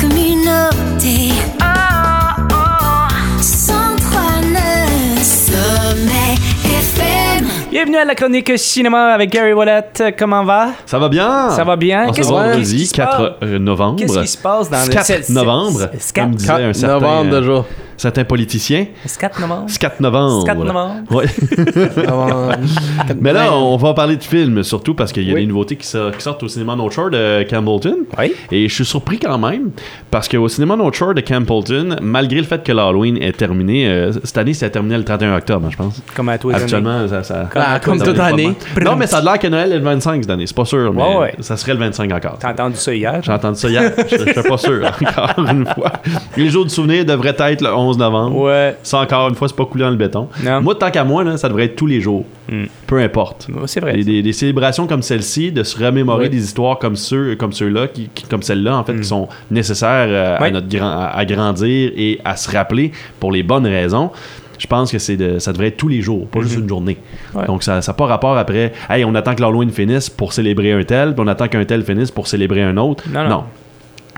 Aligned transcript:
communauté. 0.00 1.32
Oh, 1.60 2.42
oh. 2.52 3.08
103.9 3.40 5.22
Sommet 5.22 6.34
FM. 6.64 7.46
Bienvenue 7.70 7.96
à 7.96 8.04
la 8.04 8.14
chronique 8.14 8.58
cinéma 8.58 9.12
avec 9.14 9.30
Gary 9.30 9.52
Wallet. 9.52 9.84
Comment 10.18 10.44
va? 10.44 10.68
Ça 10.86 10.98
va 10.98 11.08
bien? 11.08 11.50
Ça 11.50 11.64
va 11.64 11.76
bien? 11.76 12.06
On 12.08 12.12
se 12.12 12.16
Qu'est-ce- 12.16 12.28
vendredi 12.28 12.76
qui 12.78 12.86
se 12.86 12.94
4 12.94 13.38
euh, 13.42 13.58
novembre. 13.58 13.96
Qu'est-ce 13.98 14.18
qui 14.20 14.28
se 14.28 14.38
passe 14.38 14.70
dans 14.70 14.82
le 14.86 14.92
4 14.92 15.04
c'est- 15.06 15.28
novembre, 15.30 15.80
c'est- 15.92 15.98
c'est- 16.00 16.14
comme 16.20 16.34
disait 16.34 16.46
4 16.52 16.62
un 16.62 16.72
certain, 16.72 16.94
novembre 17.00 17.40
déjà. 17.40 17.64
Certain 17.96 18.24
politicien. 18.24 18.86
C'est 19.04 19.20
4 19.20 19.40
novembre? 19.40 19.64
C'est 19.68 19.78
4 19.80 20.00
novembre. 20.00 20.44
4 20.44 20.64
novembre. 20.64 20.94
Ouais. 21.10 21.26
Mais 23.20 23.32
là, 23.32 23.52
on 23.54 23.76
va 23.76 23.94
parler 23.94 24.16
de 24.16 24.22
films, 24.22 24.62
surtout 24.62 24.94
parce 24.94 25.12
qu'il 25.12 25.24
y 25.26 25.30
a 25.30 25.34
Oui. 25.34 25.40
des 25.42 25.46
nouveautés 25.46 25.76
qui, 25.76 25.86
so- 25.86 26.10
qui 26.10 26.20
sortent 26.22 26.42
au 26.42 26.48
cinéma 26.48 26.76
North 26.76 26.92
Shore 26.92 27.10
de 27.10 27.44
Campbellton. 27.48 27.98
Oui. 28.18 28.32
Et 28.50 28.68
je 28.68 28.74
suis 28.74 28.84
surpris 28.84 29.18
quand 29.18 29.38
même, 29.38 29.70
parce 30.10 30.28
qu'au 30.28 30.48
cinéma 30.48 30.76
North 30.76 30.94
Shore 30.94 31.14
de 31.14 31.20
Campbellton, 31.20 31.96
malgré 32.02 32.38
le 32.38 32.44
fait 32.46 32.62
que 32.62 32.72
l'Halloween 32.72 33.16
est 33.22 33.36
terminé, 33.36 33.86
euh, 33.88 34.12
cette 34.24 34.38
année, 34.38 34.54
c'est 34.54 34.70
terminé 34.70 34.96
le 34.96 35.04
31 35.04 35.36
octobre, 35.36 35.68
je 35.70 35.76
pense. 35.76 36.02
Comme 36.14 36.28
à 36.28 36.38
tous 36.38 36.48
les 36.50 36.54
années. 36.56 36.62
Habituellement, 36.64 37.08
ça, 37.08 37.22
ça- 37.22 37.48
Ah, 37.54 37.80
comme 37.80 37.98
toute 38.00 38.18
année. 38.18 38.54
Non, 38.82 38.96
mais 38.96 39.06
ça 39.06 39.18
a 39.18 39.22
l'air 39.22 39.38
que 39.38 39.46
Noël 39.48 39.72
est 39.72 39.78
le 39.78 39.84
25 39.84 40.22
cette 40.22 40.30
année. 40.30 40.46
C'est 40.46 40.56
pas 40.56 40.64
sûr, 40.64 40.92
mais 40.92 41.16
ouais. 41.16 41.34
ça 41.40 41.56
serait 41.56 41.72
le 41.74 41.80
25 41.80 42.12
encore. 42.12 42.36
T'as 42.38 42.50
entendu 42.52 42.76
ça 42.76 42.94
hier? 42.94 43.20
J'ai 43.22 43.32
entendu 43.32 43.58
ça 43.58 43.68
hier. 43.68 43.92
Je 44.10 44.16
je 44.16 44.32
suis 44.40 44.42
pas 44.48 44.58
sûr, 44.58 44.84
encore 44.84 45.46
une 45.50 45.66
fois. 45.66 45.92
Les 46.36 46.48
jours 46.48 46.64
du 46.64 46.70
souvenir 46.70 47.04
devraient 47.04 47.34
être 47.38 47.60
le 47.60 47.74
11 47.74 47.85
novembre. 47.94 48.36
Ouais. 48.36 48.76
Ça, 48.82 48.98
encore 49.00 49.28
une 49.28 49.34
fois, 49.34 49.48
c'est 49.48 49.56
pas 49.56 49.64
coulé 49.66 49.84
dans 49.84 49.90
le 49.90 49.96
béton. 49.96 50.28
Non. 50.44 50.60
Moi, 50.60 50.74
tant 50.74 50.90
qu'à 50.90 51.04
moi, 51.04 51.22
là, 51.24 51.36
ça 51.36 51.48
devrait 51.48 51.64
être 51.66 51.76
tous 51.76 51.86
les 51.86 52.00
jours. 52.00 52.24
Hmm. 52.50 52.64
Peu 52.86 52.98
importe. 53.00 53.46
C'est 53.66 53.80
vrai. 53.80 53.92
Des, 53.94 54.04
des- 54.04 54.22
des 54.22 54.32
célébrations 54.32 54.86
comme 54.86 55.02
celle-ci, 55.02 55.52
de 55.52 55.62
se 55.62 55.78
remémorer 55.82 56.28
des 56.28 56.42
histoires 56.44 56.78
comme 56.78 56.96
ceux, 56.96 57.36
comme 57.36 57.52
ceux-là, 57.52 57.86
qui, 57.88 58.08
qui- 58.14 58.24
comme 58.24 58.42
celle-là, 58.42 58.76
en 58.76 58.84
fait, 58.84 58.92
Hmm. 58.94 59.00
qui 59.00 59.06
sont 59.06 59.28
nécessaires 59.50 60.06
euh, 60.08 60.36
à 60.38 60.50
notre 60.50 60.68
grand, 60.68 60.88
à, 60.90 61.12
à 61.14 61.24
grandir 61.24 61.92
et 61.96 62.20
à 62.24 62.36
se 62.36 62.50
rappeler 62.50 62.92
pour 63.20 63.30
les 63.32 63.42
bonnes 63.42 63.66
raisons. 63.66 64.10
Je 64.58 64.66
pense 64.66 64.90
que 64.90 64.98
c'est 64.98 65.18
de, 65.18 65.38
ça 65.38 65.52
devrait 65.52 65.66
être 65.68 65.76
tous 65.76 65.88
les 65.88 66.00
jours, 66.00 66.26
pas 66.28 66.40
juste 66.40 66.56
une 66.56 66.68
journée. 66.68 66.96
Hmm. 67.34 67.38
Ouais. 67.40 67.46
Donc 67.46 67.62
ça 67.62 67.80
n'a 67.86 67.92
pas 67.92 68.06
rapport 68.06 68.38
après. 68.38 68.72
Hey, 68.88 69.04
on 69.04 69.14
attend 69.14 69.34
que 69.34 69.42
l'Halloween 69.42 69.70
finisse 69.70 70.08
pour 70.08 70.32
célébrer 70.32 70.72
un 70.72 70.82
tel, 70.82 71.12
puis 71.14 71.22
on 71.22 71.28
attend 71.28 71.48
qu'un 71.48 71.64
tel 71.66 71.82
finisse 71.84 72.10
pour 72.10 72.26
célébrer 72.26 72.62
un 72.62 72.76
autre. 72.78 73.04
Non, 73.12 73.28
non. 73.28 73.44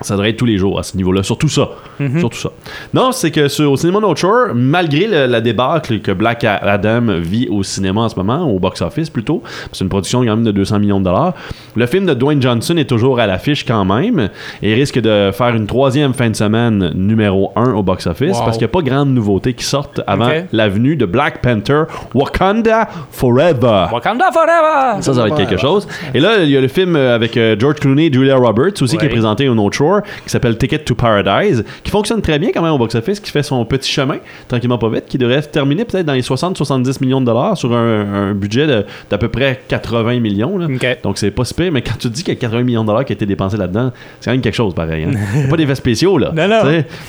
Ça 0.01 0.15
devrait 0.15 0.29
être 0.29 0.37
tous 0.37 0.45
les 0.45 0.57
jours 0.57 0.79
à 0.79 0.83
ce 0.83 0.95
niveau-là. 0.97 1.23
Surtout 1.23 1.49
ça. 1.49 1.69
Mhm. 1.99 2.19
Surtout 2.19 2.37
ça. 2.37 2.49
Non, 2.93 3.11
c'est 3.11 3.31
que 3.31 3.47
sur, 3.47 3.71
au 3.71 3.77
cinéma 3.77 3.99
North 3.99 4.17
Shore, 4.17 4.47
malgré 4.53 5.07
le- 5.07 5.25
la 5.27 5.41
débâcle 5.41 5.99
que 5.99 6.11
Black 6.11 6.43
Adam 6.43 7.01
vit 7.19 7.47
au 7.49 7.63
cinéma 7.63 8.01
en 8.01 8.09
ce 8.09 8.15
moment, 8.15 8.49
au 8.49 8.59
box-office 8.59 9.09
plutôt, 9.09 9.43
c'est 9.71 9.83
une 9.83 9.89
production 9.89 10.19
quand 10.19 10.35
même 10.35 10.43
de 10.43 10.51
200 10.51 10.79
millions 10.79 10.99
de 10.99 11.05
dollars, 11.05 11.33
le 11.75 11.85
film 11.85 12.05
de 12.05 12.13
Dwayne 12.13 12.41
Johnson 12.41 12.77
est 12.77 12.89
toujours 12.89 13.19
à 13.19 13.27
l'affiche 13.27 13.65
quand 13.65 13.83
même 13.85 14.29
et 14.61 14.73
risque 14.73 14.99
de 14.99 15.31
faire 15.33 15.55
une 15.55 15.67
troisième 15.67 16.13
fin 16.13 16.29
de 16.29 16.35
semaine 16.35 16.91
numéro 16.95 17.51
1 17.55 17.73
au 17.73 17.83
box-office 17.83 18.37
Wow. 18.37 18.45
parce 18.45 18.57
qu'il 18.57 18.65
n'y 18.65 18.71
a 18.71 18.73
pas 18.73 18.81
grande 18.81 19.09
nouveauté 19.09 19.53
qui 19.53 19.63
sortent 19.65 20.01
avant 20.07 20.29
l'avenue 20.51 20.95
de 20.95 21.05
Black 21.05 21.41
Panther 21.41 21.83
Wakanda 22.13 22.87
Forever. 23.11 23.85
Wakanda 23.91 24.31
Forever! 24.31 25.01
Ça, 25.01 25.13
ça 25.13 25.21
va 25.21 25.27
être 25.27 25.35
quelque 25.35 25.57
chose. 25.57 25.87
Et 26.13 26.19
là, 26.19 26.43
il 26.43 26.49
y 26.49 26.57
a 26.57 26.61
le 26.61 26.67
film 26.67 26.95
avec 26.95 27.35
euh, 27.37 27.55
George 27.59 27.75
Clooney 27.79 28.07
et 28.07 28.13
Julia 28.13 28.35
Roberts 28.37 28.73
aussi 28.81 28.97
qui 28.97 29.05
est 29.05 29.09
présenté 29.09 29.49
au 29.49 29.55
North 29.55 29.73
Shore, 29.73 29.88
qui 30.23 30.29
s'appelle 30.29 30.57
Ticket 30.57 30.79
to 30.79 30.95
Paradise, 30.95 31.63
qui 31.83 31.91
fonctionne 31.91 32.21
très 32.21 32.39
bien 32.39 32.49
quand 32.53 32.61
même 32.61 32.71
au 32.73 32.77
box-office, 32.77 33.19
qui 33.19 33.31
fait 33.31 33.43
son 33.43 33.63
petit 33.65 33.89
chemin, 33.91 34.17
tranquillement 34.47 34.77
pas 34.77 34.89
vite, 34.89 35.05
qui 35.07 35.17
devrait 35.17 35.41
se 35.41 35.47
terminer 35.49 35.85
peut-être 35.85 36.05
dans 36.05 36.13
les 36.13 36.21
60-70 36.21 36.97
millions 37.01 37.21
de 37.21 37.25
dollars 37.25 37.57
sur 37.57 37.73
un, 37.73 38.29
un 38.29 38.33
budget 38.33 38.67
d'à 39.09 39.17
peu 39.17 39.27
près 39.29 39.61
80 39.67 40.19
millions. 40.19 40.57
là. 40.57 40.67
Ok. 40.73 40.97
Donc 41.03 41.17
c'est 41.17 41.31
pas 41.31 41.45
si 41.45 41.53
pire, 41.53 41.71
mais 41.71 41.81
quand 41.81 41.97
tu 41.99 42.09
dis 42.09 42.23
qu'il 42.23 42.33
y 42.33 42.37
a 42.37 42.39
80 42.39 42.63
millions 42.63 42.81
de 42.83 42.87
dollars 42.87 43.05
qui 43.05 43.13
a 43.13 43.15
été 43.15 43.25
dépensé 43.25 43.57
là-dedans, 43.57 43.91
c'est 44.19 44.25
quand 44.29 44.31
même 44.33 44.41
quelque 44.41 44.55
chose 44.55 44.73
pareil. 44.73 45.05
Hein. 45.05 45.11
Y 45.35 45.45
a 45.45 45.47
pas 45.49 45.57
d'effets 45.57 45.75
spéciaux 45.75 46.17
là. 46.17 46.31
Non, 46.35 46.47
non. 46.47 46.61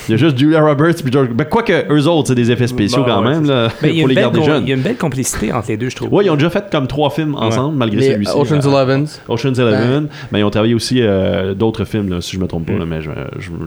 Il 0.09 0.13
y 0.13 0.15
a 0.15 0.17
juste 0.17 0.39
Julia 0.39 0.61
Roberts 0.61 0.95
et 1.07 1.11
George. 1.13 1.29
Ben, 1.31 1.45
quoique 1.45 1.73
eux 1.93 2.07
autres, 2.09 2.29
c'est 2.29 2.35
des 2.35 2.51
effets 2.51 2.67
spéciaux 2.67 3.03
Bon, 3.03 3.07
quand 3.09 3.23
ouais, 3.25 3.31
même, 3.35 3.47
là, 3.47 3.69
Ben, 3.81 3.89
il 3.91 3.97
y 3.97 4.01
a 4.01 4.03
pour 4.03 4.03
une 4.03 4.09
les 4.09 4.15
belle 4.15 4.25
garder 4.25 4.43
jeunes. 4.45 4.63
Il 4.65 4.69
y 4.69 4.73
a 4.73 4.77
une 4.77 4.83
belle 4.83 4.97
complicité 4.97 5.53
entre 5.53 5.69
les 5.69 5.77
deux, 5.77 5.89
je 5.91 5.97
trouve. 5.97 6.13
Ouais, 6.13 6.25
ils 6.25 6.31
ont 6.31 6.35
déjà 6.37 6.51
fait 6.51 6.65
comme 6.71 6.87
trois 6.87 7.11
films 7.11 7.35
ensemble, 7.35 7.77
malgré 7.77 8.03
celui-ci. 8.13 8.33
Ocean's 8.37 8.65
Eleven. 8.67 9.07
Ocean's 9.29 9.59
Eleven. 9.59 10.09
Mais 10.33 10.41
ils 10.41 10.45
ont 10.45 10.51
travaillé 10.51 10.75
aussi 10.75 10.99
euh, 11.01 11.55
d'autres 11.55 11.85
films, 11.85 12.09
là, 12.11 12.21
si 12.21 12.37
je 12.37 12.41
me 12.41 12.47
trompe 12.47 12.67
pas, 12.67 12.70
mais 12.87 12.99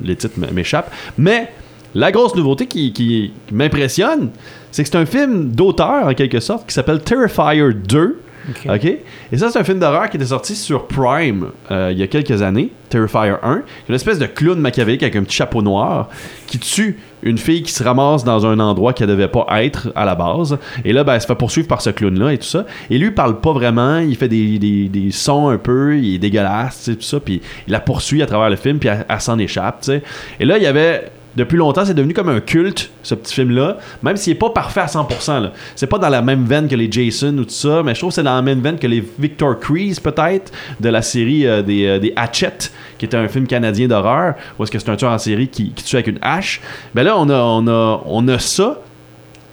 les 0.04 0.16
titres 0.16 0.36
m'échappent. 0.52 0.92
Mais 1.18 1.50
la 1.96 2.12
grosse 2.12 2.36
nouveauté 2.36 2.66
qui- 2.68 2.92
qui 2.94 3.34
m'impressionne, 3.52 4.30
c'est 4.72 4.84
que 4.84 4.90
c'est 4.90 4.98
un 4.98 5.06
film 5.06 5.50
d'auteur, 5.52 6.08
en 6.08 6.14
quelque 6.14 6.40
sorte, 6.40 6.68
qui 6.68 6.74
s'appelle 6.74 7.02
Terrifier 7.02 7.74
2. 7.74 8.20
Ok. 8.68 8.86
Et 8.86 9.38
ça, 9.38 9.50
c'est 9.50 9.60
un 9.60 9.64
film 9.64 9.80
d'horreur 9.80 10.10
qui 10.10 10.18
était 10.18 10.26
sorti 10.26 10.56
sur 10.56 10.88
Prime 10.88 11.48
euh, 11.72 11.90
il 11.92 11.98
y 11.98 12.04
a 12.04 12.08
quelques 12.08 12.42
années, 12.42 12.70
Terrifier 12.90 13.34
1. 13.42 13.62
Une 13.90 13.96
espèce 13.96 14.20
de 14.20 14.26
clown 14.26 14.60
machiavélique 14.60 15.04
avec 15.04 15.16
un 15.16 15.24
petit 15.24 15.36
chapeau 15.38 15.62
noir 15.62 16.10
qui 16.48 16.60
tue 16.60 17.00
une 17.24 17.38
fille 17.38 17.64
qui 17.64 17.72
se 17.72 17.82
ramasse 17.84 18.26
dans 18.26 18.46
un 18.46 18.60
endroit 18.60 18.92
qu'elle 18.92 19.08
devait 19.08 19.30
pas 19.30 19.46
être 19.64 19.90
à 19.96 20.04
la 20.04 20.14
base. 20.16 20.58
Et 20.84 20.92
là, 20.92 21.06
ben, 21.06 21.14
elle 21.14 21.22
se 21.22 21.26
fait 21.28 21.36
poursuivre 21.36 21.68
par 21.70 21.82
ce 21.82 21.90
clown-là 21.90 22.34
et 22.34 22.38
tout 22.38 22.46
ça. 22.48 22.66
Et 22.90 22.98
lui, 22.98 23.08
il 23.08 23.14
parle 23.14 23.40
pas 23.40 23.54
vraiment, 23.54 24.00
il 24.00 24.16
fait 24.18 24.28
des, 24.28 24.60
des- 24.60 25.12
sons 25.12 25.48
un 25.48 25.58
peu, 25.58 25.98
il 25.98 26.16
est 26.16 26.20
dégueulasse, 26.20 26.90
tout 26.94 27.02
ça. 27.02 27.20
Puis 27.22 27.42
il 27.68 27.72
la 27.72 27.80
poursuit 27.80 28.22
à 28.22 28.26
travers 28.26 28.50
le 28.50 28.58
film, 28.58 28.78
puis 28.78 28.90
elle, 28.90 29.06
s'en 29.22 29.40
échappe, 29.40 29.82
tu 29.82 29.92
sais. 29.92 30.04
Et 30.40 30.46
là, 30.46 30.58
il 30.58 30.64
y 30.64 30.68
avait 30.68 31.13
depuis 31.36 31.58
longtemps, 31.58 31.86
c'est 31.86 31.94
devenu 31.94 32.14
comme 32.14 32.30
un 32.30 32.40
culte, 32.40 32.92
ce 33.02 33.16
petit 33.16 33.34
film-là, 33.34 33.78
même 34.04 34.18
s'il 34.18 34.34
est 34.34 34.40
pas 34.40 34.50
parfait 34.52 34.82
à 34.82 34.86
100%. 34.86 35.42
là. 35.42 35.52
C'est 35.76 35.88
pas 35.88 35.98
dans 35.98 36.10
la 36.10 36.22
même 36.22 36.46
veine 36.46 36.68
que 36.68 36.76
les 36.76 36.92
Jason 36.92 37.38
ou 37.38 37.44
tout 37.44 37.50
ça, 37.50 37.82
mais 37.84 37.96
je 37.96 38.00
trouve 38.00 38.12
que 38.12 38.16
c'est 38.16 38.24
dans 38.24 38.36
la 38.36 38.42
même 38.42 38.62
veine 38.62 38.78
que 38.78 38.88
les 38.88 39.04
Victor 39.18 39.60
Crease, 39.60 40.00
peut-être, 40.00 40.52
de 40.80 40.90
la 40.90 41.02
série 41.02 41.48
euh, 41.48 41.62
des, 41.62 41.86
euh, 41.86 42.00
des 42.00 42.14
Hatchet, 42.16 42.72
qui 42.98 43.06
était 43.06 43.18
un 43.18 43.28
film 43.28 43.48
canadien 43.48 43.88
d'horreur, 43.88 44.36
où 44.58 44.64
est-ce 44.64 44.72
que 44.72 44.80
c'est 44.80 44.90
un 44.90 44.96
tueur 44.96 45.12
en 45.12 45.18
série 45.18 45.48
qui, 45.48 45.72
qui 45.72 45.84
tue 45.84 45.96
avec 45.96 46.08
une 46.08 46.20
hache. 46.22 46.62
Ben 46.94 47.04
là, 47.04 47.18
on 47.18 47.30
a, 47.30 47.36
on 47.36 47.68
a, 47.68 48.02
on 48.06 48.28
a 48.28 48.40
ça, 48.40 48.80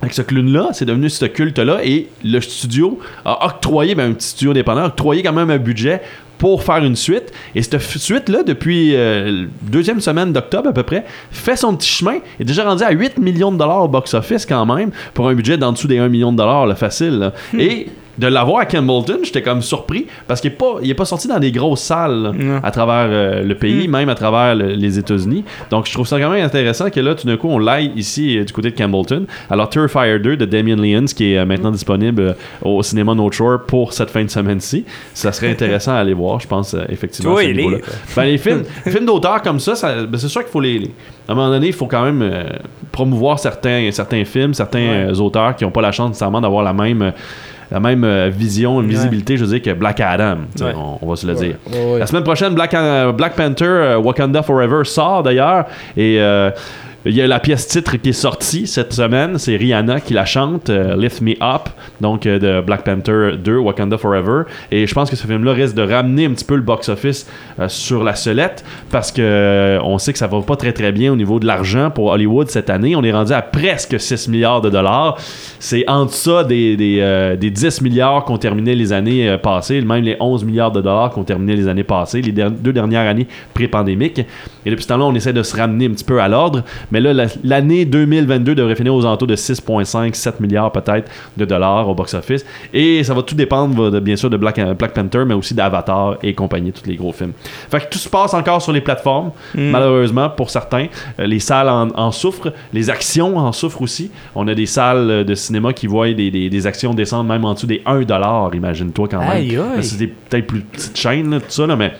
avec 0.03 0.15
ce 0.15 0.22
clown-là, 0.22 0.71
c'est 0.72 0.84
devenu 0.84 1.11
ce 1.11 1.27
culte-là, 1.27 1.81
et 1.84 2.09
le 2.25 2.41
studio 2.41 2.99
a 3.25 3.47
octroyé, 3.47 3.94
ben, 3.94 4.11
un 4.11 4.15
petit 4.15 4.28
studio 4.28 4.50
indépendant, 4.53 4.83
a 4.83 4.87
octroyé 4.87 5.22
quand 5.22 5.33
même 5.33 5.50
un 5.50 5.59
budget 5.59 6.00
pour 6.38 6.62
faire 6.62 6.78
une 6.78 6.97
suite. 6.97 7.33
Et 7.55 7.62
cette 7.62 7.78
suite-là, 7.81 8.43
depuis 8.43 8.97
euh, 8.97 9.44
deuxième 9.61 10.00
semaine 10.00 10.33
d'octobre 10.33 10.71
à 10.71 10.72
peu 10.72 10.83
près, 10.83 11.05
fait 11.31 11.56
son 11.56 11.77
petit 11.77 11.91
chemin, 11.91 12.16
est 12.41 12.44
déjà 12.44 12.65
rendu 12.65 12.83
à 12.83 12.91
8 12.91 13.19
millions 13.19 13.53
de 13.53 13.59
dollars 13.59 13.84
au 13.84 13.88
box-office 13.88 14.47
quand 14.47 14.65
même, 14.65 14.91
pour 15.12 15.28
un 15.28 15.34
budget 15.34 15.59
d'en 15.59 15.72
dessous 15.72 15.87
des 15.87 15.99
1 15.99 16.09
million 16.09 16.32
de 16.32 16.38
dollars, 16.38 16.67
là, 16.67 16.75
facile. 16.75 17.19
là. 17.19 17.32
Et 17.59 17.88
de 18.20 18.26
l'avoir 18.26 18.60
à 18.60 18.66
Campbellton, 18.66 19.19
j'étais 19.22 19.41
comme 19.42 19.62
surpris, 19.62 20.06
parce 20.28 20.41
qu'il 20.41 20.50
n'est 20.50 20.56
pas, 20.56 20.75
il 20.82 20.91
est 20.91 20.94
pas 20.94 21.04
sorti 21.06 21.26
dans 21.26 21.38
des 21.38 21.50
grosses 21.53 21.81
salles 21.81 22.22
là, 22.22 22.32
Non. 22.32 22.60
à 22.62 22.70
travers 22.70 23.06
euh, 23.10 23.42
le 23.42 23.54
pays, 23.54 23.88
même 23.88 24.08
à 24.08 24.14
travers 24.14 24.54
le- 24.54 24.72
les 24.75 24.98
États-Unis. 24.98 25.44
Donc 25.70 25.86
je 25.86 25.92
trouve 25.92 26.06
ça 26.06 26.20
quand 26.20 26.31
même 26.31 26.44
intéressant 26.44 26.91
que 26.91 27.00
là, 27.00 27.14
tout 27.14 27.26
d'un 27.26 27.36
coup, 27.36 27.48
on 27.48 27.58
l'aille 27.58 27.92
ici 27.97 28.38
euh, 28.38 28.44
du 28.44 28.53
côté 28.53 28.70
de 28.70 28.76
Campbellton. 28.76 29.25
Alors 29.48 29.69
Terrifier 29.70 30.19
2 30.19 30.36
de 30.36 30.44
Damien 30.44 30.76
Leons, 30.76 31.06
qui 31.06 31.32
est 31.32 31.38
euh, 31.38 31.47
maintenant 31.47 31.70
disponible 31.70 32.22
euh, 32.22 32.32
au 32.62 32.82
cinéma 32.82 33.14
North 33.14 33.32
Shore 33.32 33.60
pour 33.66 33.92
cette 33.92 34.10
fin 34.10 34.22
de 34.22 34.31
semaine-ci. 34.31 34.84
Ça 35.14 35.32
serait 35.32 35.50
intéressant 35.50 35.92
à 35.92 35.97
aller 36.00 36.14
voir, 36.14 36.41
je 36.41 36.47
pense, 36.47 36.75
euh, 36.75 36.84
effectivement. 36.91 37.38
Niveau-là. 37.41 37.78
est- 37.78 38.14
Ben, 38.16 38.25
les 38.25 38.38
films, 38.38 38.64
les 38.84 38.92
films 38.92 39.06
d'auteur 39.06 39.41
comme 39.42 39.60
ça, 39.60 39.75
ça- 39.75 40.04
ben, 40.04 40.19
c'est 40.19 40.28
sûr 40.28 40.42
qu'il 40.42 40.50
faut 40.50 40.60
les, 40.60 40.78
les- 40.78 40.91
À 41.28 41.32
un 41.32 41.34
moment 41.37 41.48
donné, 41.50 41.69
il 41.69 41.72
faut 41.72 41.87
quand 41.87 42.02
même 42.04 42.20
euh, 42.22 42.44
promouvoir 42.92 43.38
certains, 43.38 43.88
certains 43.92 44.25
films, 44.25 44.52
certains 44.52 44.81
Ouais. 44.81 45.06
euh, 45.10 45.20
auteurs 45.20 45.54
qui 45.56 45.64
n'ont 45.64 45.70
pas 45.70 45.81
la 45.81 45.92
chance 45.92 46.08
nécessairement 46.08 46.41
d'avoir 46.41 46.62
la 46.64 46.72
même, 46.72 47.02
euh, 47.02 47.10
la 47.70 47.81
même 47.81 48.04
euh, 48.04 48.31
vision, 48.32 48.81
visibilité, 48.81 49.36
je 49.36 49.44
veux 49.44 49.58
dire, 49.58 49.62
que 49.62 49.78
Black 49.78 50.00
Adam. 50.00 50.38
On, 50.60 50.98
on 51.03 51.08
va 51.08 51.16
se 51.16 51.26
le 51.26 51.34
dire. 51.34 51.56
La 51.98 52.06
semaine 52.06 52.25
prochaine, 52.25 52.54
Black, 52.54 52.75
euh, 52.75 53.12
Black 53.12 53.34
Panther 53.34 53.64
euh, 53.64 53.98
Wakanda 53.98 54.42
Forever 54.42 54.84
sort 54.84 55.22
d'ailleurs. 55.22 55.66
Et 55.97 56.19
il 57.06 57.15
y 57.15 57.22
a 57.22 57.27
la 57.27 57.41
pièce 57.41 57.66
titre 57.66 57.97
qui 57.97 58.11
est 58.11 58.12
sortie 58.12 58.66
cette 58.66 58.93
semaine. 58.93 59.38
C'est 59.38 59.56
Rihanna 59.56 60.00
qui 60.00 60.12
la 60.12 60.27
chante, 60.27 60.69
euh, 60.69 60.97
Lift 60.97 61.22
Me 61.22 61.33
Up, 61.43 61.71
donc 62.03 62.27
euh, 62.27 62.38
de 62.38 62.61
Black 62.61 62.84
Panther 62.84 63.38
2 63.43 63.56
Wakanda 63.56 63.97
Forever. 63.97 64.43
Et 64.71 64.87
je 64.87 64.94
pense 64.94 65.09
que 65.09 65.16
ce 65.16 65.27
film-là 65.27 65.53
risque 65.53 65.75
de 65.75 65.83
ramener 65.83 66.27
un 66.27 66.33
petit 66.33 66.44
peu 66.44 66.56
le 66.56 66.62
box-office 66.62 67.27
euh, 67.59 67.69
sur 67.69 68.05
la 68.05 68.15
sellette 68.15 68.65
parce 68.91 69.12
que 69.12 69.79
on 69.82 69.97
sait 69.97 70.12
que 70.12 70.19
ça 70.19 70.26
va 70.26 70.43
pas 70.43 70.56
très 70.56 70.75
très 70.75 70.93
bien 70.93 71.11
au 71.11 71.17
niveau 71.17 71.41
de 71.41 71.47
l'argent 71.47 71.91
pour 71.91 72.08
Hollywood 72.08 72.50
cette 72.50 72.69
année. 72.69 72.94
On 72.94 73.03
est 73.03 73.12
rendu 73.12 73.32
à 73.32 73.41
presque 73.41 73.99
6 73.99 74.29
milliards 74.29 74.61
de 74.61 74.69
dollars. 74.69 75.17
C'est 75.58 75.88
en 75.88 76.06
ça 76.08 76.44
des, 76.44 76.76
des, 76.76 77.37
des 77.41 77.50
10 77.50 77.81
milliards 77.81 78.25
qu'on 78.25 78.37
terminé 78.37 78.75
les 78.75 78.93
années 78.93 79.38
passées, 79.43 79.81
même 79.81 80.03
les 80.03 80.17
11 80.20 80.44
milliards 80.44 80.73
de 80.73 80.82
dollars 80.82 81.11
qu'on 81.11 81.25
terminé 81.25 81.56
les 81.56 81.67
années 81.67 81.85
passées, 81.85 82.20
les 82.20 82.32
deux 82.32 82.73
dernières 82.73 83.08
années 83.08 83.26
pré-pandémiques. 83.55 84.20
Et 84.67 84.70
depuis 84.70 84.82
ce 84.82 84.88
temps-là, 84.88 85.05
on 85.05 85.14
essaie 85.14 85.32
de 85.32 85.43
se 85.43 85.56
ramener 85.56 85.87
un 85.87 85.91
petit 85.91 86.05
peu 86.05 86.20
à 86.20 86.29
l'ordre. 86.29 86.62
Mais 86.92 87.00
là, 87.00 87.12
la- 87.12 87.26
l'année 87.44 87.84
2022 87.84 88.54
devrait 88.54 88.75
finir 88.76 88.94
aux 88.94 89.04
alentours 89.04 89.28
de 89.28 89.37
6,5, 89.37 90.14
7 90.14 90.40
milliards 90.40 90.72
peut-être 90.72 91.10
de 91.37 91.44
dollars 91.44 91.88
au 91.88 91.94
box-office. 91.94 92.44
Et 92.72 93.02
ça 93.04 93.14
va 93.14 93.22
tout 93.22 93.34
dépendre, 93.34 93.90
de- 93.90 94.00
bien 94.00 94.16
sûr, 94.16 94.31
de 94.31 94.37
Black, 94.37 94.60
Black 94.78 94.92
Panther, 94.94 95.25
mais 95.26 95.34
aussi 95.34 95.54
d'Avatar 95.54 96.16
et 96.22 96.34
compagnie, 96.34 96.72
tous 96.72 96.88
les 96.88 96.96
gros 96.96 97.12
films. 97.12 97.32
Fait 97.70 97.81
que 97.81 97.88
tout 97.90 97.98
se 97.98 98.08
passe 98.08 98.34
encore 98.34 98.60
sur 98.62 98.72
les 98.72 98.81
plateformes, 98.81 99.31
malheureusement, 99.70 100.28
pour 100.31 100.50
certains. 100.50 100.87
Euh, 101.19 101.26
les 101.26 101.40
salles 101.40 101.69
en, 101.69 101.88
en 101.94 102.10
souffrent, 102.12 102.52
les 102.72 102.90
actions 102.90 103.36
en 103.36 103.52
souffrent 103.52 103.82
aussi. 103.82 104.10
On 104.34 104.46
a 104.48 104.54
des 104.54 104.66
salles 104.66 105.10
euh, 105.10 105.25
de 105.25 105.34
cinéma 105.34 105.72
qui 105.72 105.86
voient 105.86 106.12
des, 106.12 106.31
des- 106.31 106.50
des 106.50 106.66
actions 106.66 106.94
descendre 106.94 107.28
même 107.28 107.44
en 107.44 107.54
dessous 107.54 107.66
des 107.66 107.82
1$, 107.86 108.54
imagine-toi 108.54 109.08
quand 109.10 109.20
même. 109.20 109.28
C'est 109.82 110.06
peut-être 110.06 110.46
plus 110.46 110.60
petites 110.60 110.96
chaînes, 110.98 111.31
là, 111.31 111.38
tout 111.40 111.46
ça, 111.50 111.66
là, 111.66 111.76
mais 111.76 111.93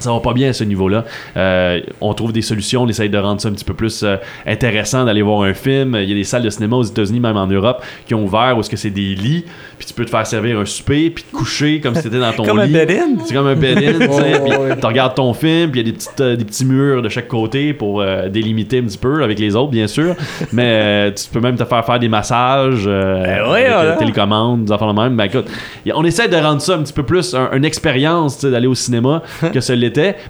ça 0.00 0.12
va 0.12 0.20
pas 0.20 0.32
bien 0.32 0.50
à 0.50 0.52
ce 0.52 0.64
niveau-là. 0.64 1.04
Euh, 1.36 1.80
on 2.00 2.12
trouve 2.14 2.32
des 2.32 2.42
solutions, 2.42 2.82
on 2.82 2.88
essaye 2.88 3.08
de 3.10 3.18
rendre 3.18 3.40
ça 3.40 3.48
un 3.48 3.52
petit 3.52 3.64
peu 3.64 3.74
plus 3.74 4.02
euh, 4.02 4.16
intéressant 4.46 5.04
d'aller 5.04 5.22
voir 5.22 5.42
un 5.42 5.54
film. 5.54 5.96
Il 6.00 6.08
y 6.08 6.12
a 6.12 6.14
des 6.14 6.24
salles 6.24 6.42
de 6.42 6.50
cinéma 6.50 6.76
aux 6.76 6.82
États-Unis, 6.82 7.20
même 7.20 7.36
en 7.36 7.46
Europe, 7.46 7.82
qui 8.06 8.14
ont 8.14 8.24
ouvert 8.24 8.54
où 8.56 8.60
est-ce 8.60 8.70
que 8.70 8.76
c'est 8.76 8.90
des 8.90 9.14
lits, 9.14 9.44
puis 9.78 9.86
tu 9.86 9.94
peux 9.94 10.04
te 10.04 10.10
faire 10.10 10.26
servir 10.26 10.58
un 10.58 10.64
souper, 10.64 11.10
puis 11.10 11.24
te 11.24 11.36
coucher 11.36 11.80
comme 11.80 11.94
si 11.94 12.02
t'étais 12.04 12.18
dans 12.20 12.32
ton 12.32 12.44
Comme 12.50 12.58
un 12.58 12.66
lit. 12.66 12.72
bed-in? 12.72 13.16
C'est 13.24 13.34
comme 13.34 13.46
un 13.46 13.54
bed-in, 13.54 13.98
tu 14.80 14.86
regardes 14.86 15.14
ton 15.14 15.32
film, 15.34 15.70
puis 15.70 15.80
il 15.80 15.86
y 15.86 15.88
a 15.88 15.92
des, 15.92 15.96
petites, 15.96 16.20
euh, 16.20 16.36
des 16.36 16.44
petits 16.44 16.64
murs 16.64 17.02
de 17.02 17.08
chaque 17.08 17.28
côté 17.28 17.72
pour 17.74 18.02
délimiter 18.30 18.78
un 18.78 18.82
petit 18.84 18.98
peu 18.98 19.22
avec 19.22 19.38
les 19.38 19.54
autres, 19.56 19.70
bien 19.70 19.86
sûr. 19.86 20.14
Mais 20.52 21.12
tu 21.14 21.24
peux 21.32 21.40
même 21.40 21.56
te 21.56 21.64
faire 21.64 21.84
faire 21.84 21.98
des 21.98 22.08
massages 22.08 22.86
Ben 22.86 23.50
ouais, 23.50 23.66
avec 23.66 23.98
télécommande, 23.98 24.64
des 24.64 24.72
affaires 24.72 24.92
de 24.92 25.00
même. 25.00 25.16
Ben 25.16 25.24
écoute, 25.24 25.46
on 25.94 26.04
essaie 26.04 26.28
de 26.28 26.36
rendre 26.36 26.60
ça 26.60 26.74
un 26.74 26.82
petit 26.82 26.92
peu 26.92 27.02
plus 27.02 27.34
un- 27.34 27.50
une 27.52 27.64
expérience 27.64 28.44
d'aller 28.44 28.66
au 28.66 28.74
cinéma 28.74 29.22
que 29.52 29.60
ce 29.60 29.72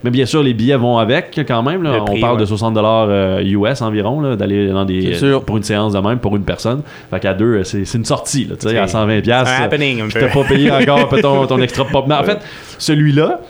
Mais 0.04 0.10
bien 0.10 0.26
sûr, 0.26 0.42
les 0.42 0.54
billets 0.54 0.76
vont 0.76 0.98
avec 0.98 1.40
quand 1.46 1.62
même. 1.62 1.82
là. 1.82 2.04
On 2.08 2.20
parle 2.20 2.38
de 2.38 2.44
ouais. 2.44 2.56
60$ 2.56 3.06
euh, 3.08 3.42
US 3.42 3.82
environ, 3.82 4.20
là, 4.20 4.36
d'aller 4.36 4.68
dans 4.68 4.84
des, 4.84 5.14
sûr. 5.14 5.44
pour 5.44 5.56
une 5.56 5.62
séance 5.62 5.92
de 5.92 5.98
même, 5.98 6.18
pour 6.18 6.36
une 6.36 6.44
personne. 6.44 6.82
Fait 7.10 7.20
qu'à 7.20 7.34
deux, 7.34 7.56
euh, 7.58 7.64
c'est 7.64 7.84
c'est 7.84 7.98
une 7.98 8.04
sortie. 8.04 8.44
Là, 8.44 8.56
tu 8.56 8.68
sais, 8.68 8.74
C'est 8.74 8.78
à 8.78 8.86
120$. 9.06 9.18
un 9.18 9.20
piastres, 9.20 9.62
happening 9.62 10.00
un 10.00 10.04
puis 10.08 10.14
peu. 10.14 10.20
t'as 10.20 10.28
pas 10.32 10.44
payé 10.44 10.70
encore 10.70 11.08
ton, 11.20 11.46
ton 11.46 11.60
extra 11.60 11.84
pop. 11.84 12.04
Mais 12.08 12.14
en 12.14 12.24
fait, 12.24 12.38
celui-là, 12.78 13.40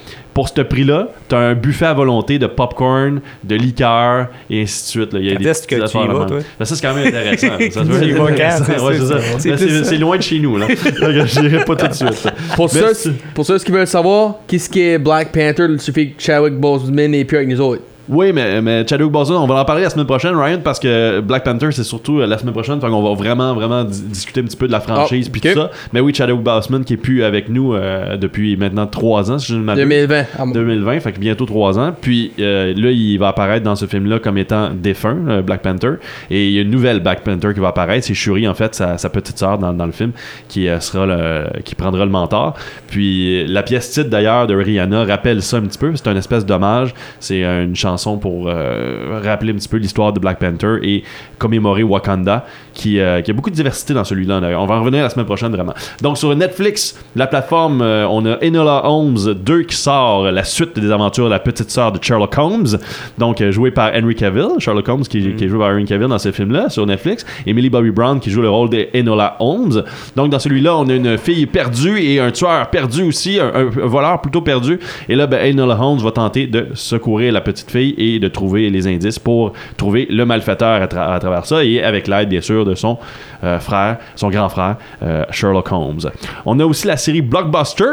pour 0.40 0.48
ce 0.48 0.62
prix-là, 0.62 1.08
t'as 1.28 1.36
un 1.36 1.54
buffet 1.54 1.84
à 1.84 1.92
volonté 1.92 2.38
de 2.38 2.46
popcorn, 2.46 3.20
de 3.44 3.54
liqueur 3.56 4.28
et 4.48 4.62
ainsi 4.62 4.84
de 4.84 4.88
suite. 4.88 5.12
là. 5.12 5.20
Il 5.20 5.26
y 5.26 5.32
a 5.32 5.34
des 5.34 5.44
que 5.44 5.86
tu 5.86 5.98
y 5.98 6.06
vas, 6.06 6.24
toi? 6.24 6.38
Ben, 6.58 6.64
ça, 6.64 6.74
c'est 6.74 6.80
quand 6.80 6.94
même 6.94 7.08
intéressant. 7.08 7.58
Tu. 9.40 9.84
C'est 9.84 9.98
loin 9.98 10.16
de 10.16 10.22
chez 10.22 10.38
nous. 10.38 10.56
Là. 10.56 10.66
J'irai 11.26 11.62
pas 11.66 11.76
tout 11.76 11.88
de 11.88 11.92
suite. 11.92 12.26
Pour 12.56 12.70
ceux, 12.70 12.92
pour 13.34 13.44
ceux 13.44 13.58
qui 13.58 13.70
veulent 13.70 13.86
savoir, 13.86 14.36
qu'est-ce 14.46 14.70
qui 14.70 14.80
est 14.80 14.98
Black 14.98 15.30
Panther, 15.30 15.66
il 15.68 15.78
suffit 15.78 16.12
que 16.12 16.22
Chadwick 16.22 16.54
Boseman 16.54 17.14
est 17.14 17.26
plus 17.26 17.36
avec 17.36 17.48
nous 17.50 17.60
autres. 17.60 17.82
Oui, 18.08 18.32
mais, 18.32 18.60
mais 18.60 18.84
Chadwick 18.86 19.10
Boseman, 19.10 19.38
on 19.38 19.46
va 19.46 19.56
en 19.56 19.64
parler 19.64 19.82
la 19.82 19.90
semaine 19.90 20.06
prochaine, 20.06 20.34
Ryan, 20.36 20.58
parce 20.64 20.80
que 20.80 21.20
Black 21.20 21.44
Panther, 21.44 21.68
c'est 21.72 21.84
surtout 21.84 22.20
euh, 22.20 22.26
la 22.26 22.38
semaine 22.38 22.52
prochaine. 22.52 22.80
Fait 22.80 22.88
qu'on 22.88 23.02
va 23.02 23.14
vraiment, 23.14 23.54
vraiment 23.54 23.84
di- 23.84 24.02
discuter 24.02 24.40
un 24.40 24.44
petit 24.44 24.56
peu 24.56 24.66
de 24.66 24.72
la 24.72 24.80
franchise 24.80 25.26
Ah, 25.28 25.30
puis 25.32 25.40
tout 25.40 25.48
ça. 25.54 25.70
Mais 25.92 26.00
oui, 26.00 26.12
Chadwick 26.14 26.40
Boseman 26.40 26.84
qui 26.84 26.94
est 26.94 26.96
plus 26.96 27.22
avec 27.22 27.48
nous 27.48 27.74
euh, 27.74 28.16
depuis 28.16 28.56
maintenant 28.56 28.86
trois 28.86 29.30
ans, 29.30 29.38
si 29.38 29.52
je 29.52 29.56
ne 29.58 29.62
m'abuse. 29.62 29.84
2020. 29.84 30.24
Ah, 30.38 30.44
bon. 30.46 30.50
2020, 30.52 31.00
fait 31.00 31.12
que 31.12 31.18
bientôt 31.20 31.46
3 31.46 31.78
ans. 31.78 31.94
Puis 32.00 32.32
euh, 32.40 32.72
là, 32.76 32.90
il 32.90 33.16
va 33.18 33.28
apparaître 33.28 33.64
dans 33.64 33.76
ce 33.76 33.86
film-là 33.86 34.18
comme 34.18 34.38
étant 34.38 34.70
défunt, 34.74 35.16
euh, 35.28 35.42
Black 35.42 35.62
Panther. 35.62 35.92
Et 36.30 36.46
il 36.48 36.52
y 36.52 36.58
a 36.58 36.62
une 36.62 36.70
nouvelle 36.70 37.00
Black 37.00 37.22
Panther 37.22 37.54
qui 37.54 37.60
va 37.60 37.68
apparaître. 37.68 38.06
C'est 38.06 38.14
Shuri, 38.14 38.48
en 38.48 38.54
fait, 38.54 38.74
sa, 38.74 38.98
sa 38.98 39.08
petite 39.10 39.38
sœur 39.38 39.58
dans, 39.58 39.72
dans 39.72 39.86
le 39.86 39.92
film, 39.92 40.12
qui, 40.48 40.66
sera 40.80 41.06
le, 41.06 41.44
qui 41.64 41.74
prendra 41.74 42.04
le 42.04 42.10
mentor. 42.10 42.54
Puis 42.88 43.46
la 43.46 43.62
pièce 43.62 43.90
titre 43.90 44.10
d'ailleurs 44.10 44.46
de 44.46 44.54
Rihanna 44.54 45.04
rappelle 45.04 45.42
ça 45.42 45.58
un 45.58 45.62
petit 45.62 45.78
peu. 45.78 45.92
C'est 45.94 46.08
un 46.08 46.16
espèce 46.16 46.44
d'hommage. 46.44 46.94
C'est 47.20 47.42
une 47.42 47.76
chanson 47.76 47.99
pour 48.18 48.44
euh, 48.48 49.20
rappeler 49.24 49.52
un 49.52 49.56
petit 49.56 49.68
peu 49.68 49.76
l'histoire 49.76 50.12
de 50.12 50.20
Black 50.20 50.38
Panther 50.38 50.76
et 50.82 51.02
commémorer 51.38 51.82
Wakanda, 51.82 52.44
qui, 52.74 53.00
euh, 53.00 53.20
qui 53.22 53.30
a 53.30 53.34
beaucoup 53.34 53.50
de 53.50 53.54
diversité 53.54 53.94
dans 53.94 54.04
celui-là. 54.04 54.40
On 54.58 54.66
va 54.66 54.74
en 54.76 54.80
revenir 54.80 55.02
la 55.02 55.10
semaine 55.10 55.26
prochaine 55.26 55.52
vraiment. 55.52 55.74
Donc 56.02 56.18
sur 56.18 56.34
Netflix, 56.34 56.98
la 57.16 57.26
plateforme, 57.26 57.82
euh, 57.82 58.06
on 58.08 58.24
a 58.26 58.38
Enola 58.44 58.82
Holmes 58.84 59.34
2 59.34 59.62
qui 59.62 59.76
sort, 59.76 60.30
la 60.30 60.44
suite 60.44 60.78
des 60.78 60.90
aventures 60.90 61.26
de 61.26 61.30
la 61.30 61.38
petite 61.38 61.70
sœur 61.70 61.92
de 61.92 62.02
Sherlock 62.02 62.36
Holmes, 62.38 62.78
donc 63.18 63.40
euh, 63.40 63.50
joué 63.52 63.70
par 63.70 63.92
Henry 63.94 64.14
Cavill, 64.14 64.48
Sherlock 64.58 64.88
Holmes 64.88 65.02
qui, 65.02 65.34
qui 65.34 65.44
est 65.44 65.48
joué 65.48 65.58
par 65.58 65.70
Henry 65.70 65.84
Cavill 65.84 66.08
dans 66.08 66.18
ce 66.18 66.32
film-là 66.32 66.68
sur 66.68 66.86
Netflix, 66.86 67.24
et 67.46 67.52
Millie 67.52 67.70
Bobby 67.70 67.90
Brown 67.90 68.20
qui 68.20 68.30
joue 68.30 68.42
le 68.42 68.50
rôle 68.50 68.70
d'Enola 68.70 69.36
Holmes. 69.40 69.82
Donc 70.16 70.30
dans 70.30 70.38
celui-là, 70.38 70.76
on 70.76 70.88
a 70.88 70.94
une 70.94 71.18
fille 71.18 71.46
perdue 71.46 71.98
et 72.00 72.20
un 72.20 72.30
tueur 72.30 72.68
perdu 72.70 73.02
aussi, 73.02 73.38
un, 73.40 73.46
un- 73.54 73.66
un 73.66 73.86
voleur 73.86 74.20
plutôt 74.20 74.40
perdu. 74.40 74.78
Et 75.08 75.14
là, 75.14 75.26
ben, 75.26 75.52
Enola 75.52 75.78
Holmes 75.80 75.98
va 76.00 76.10
tenter 76.12 76.46
de 76.46 76.68
secourir 76.74 77.32
la 77.32 77.40
petite 77.40 77.70
fille 77.70 77.79
et 77.98 78.18
de 78.18 78.28
trouver 78.28 78.70
les 78.70 78.86
indices 78.86 79.18
pour 79.18 79.52
trouver 79.76 80.06
le 80.10 80.24
malfaiteur 80.24 80.82
à, 80.82 80.86
tra- 80.86 81.14
à 81.14 81.18
travers 81.18 81.46
ça, 81.46 81.64
et 81.64 81.82
avec 81.82 82.06
l'aide 82.08 82.28
bien 82.28 82.40
sûr 82.40 82.64
de 82.64 82.74
son 82.74 82.98
euh, 83.44 83.58
frère, 83.58 83.98
son 84.16 84.30
grand 84.30 84.48
frère, 84.48 84.76
euh, 85.02 85.24
Sherlock 85.30 85.70
Holmes. 85.72 86.10
On 86.46 86.58
a 86.60 86.64
aussi 86.64 86.86
la 86.86 86.96
série 86.96 87.22
Blockbuster 87.22 87.84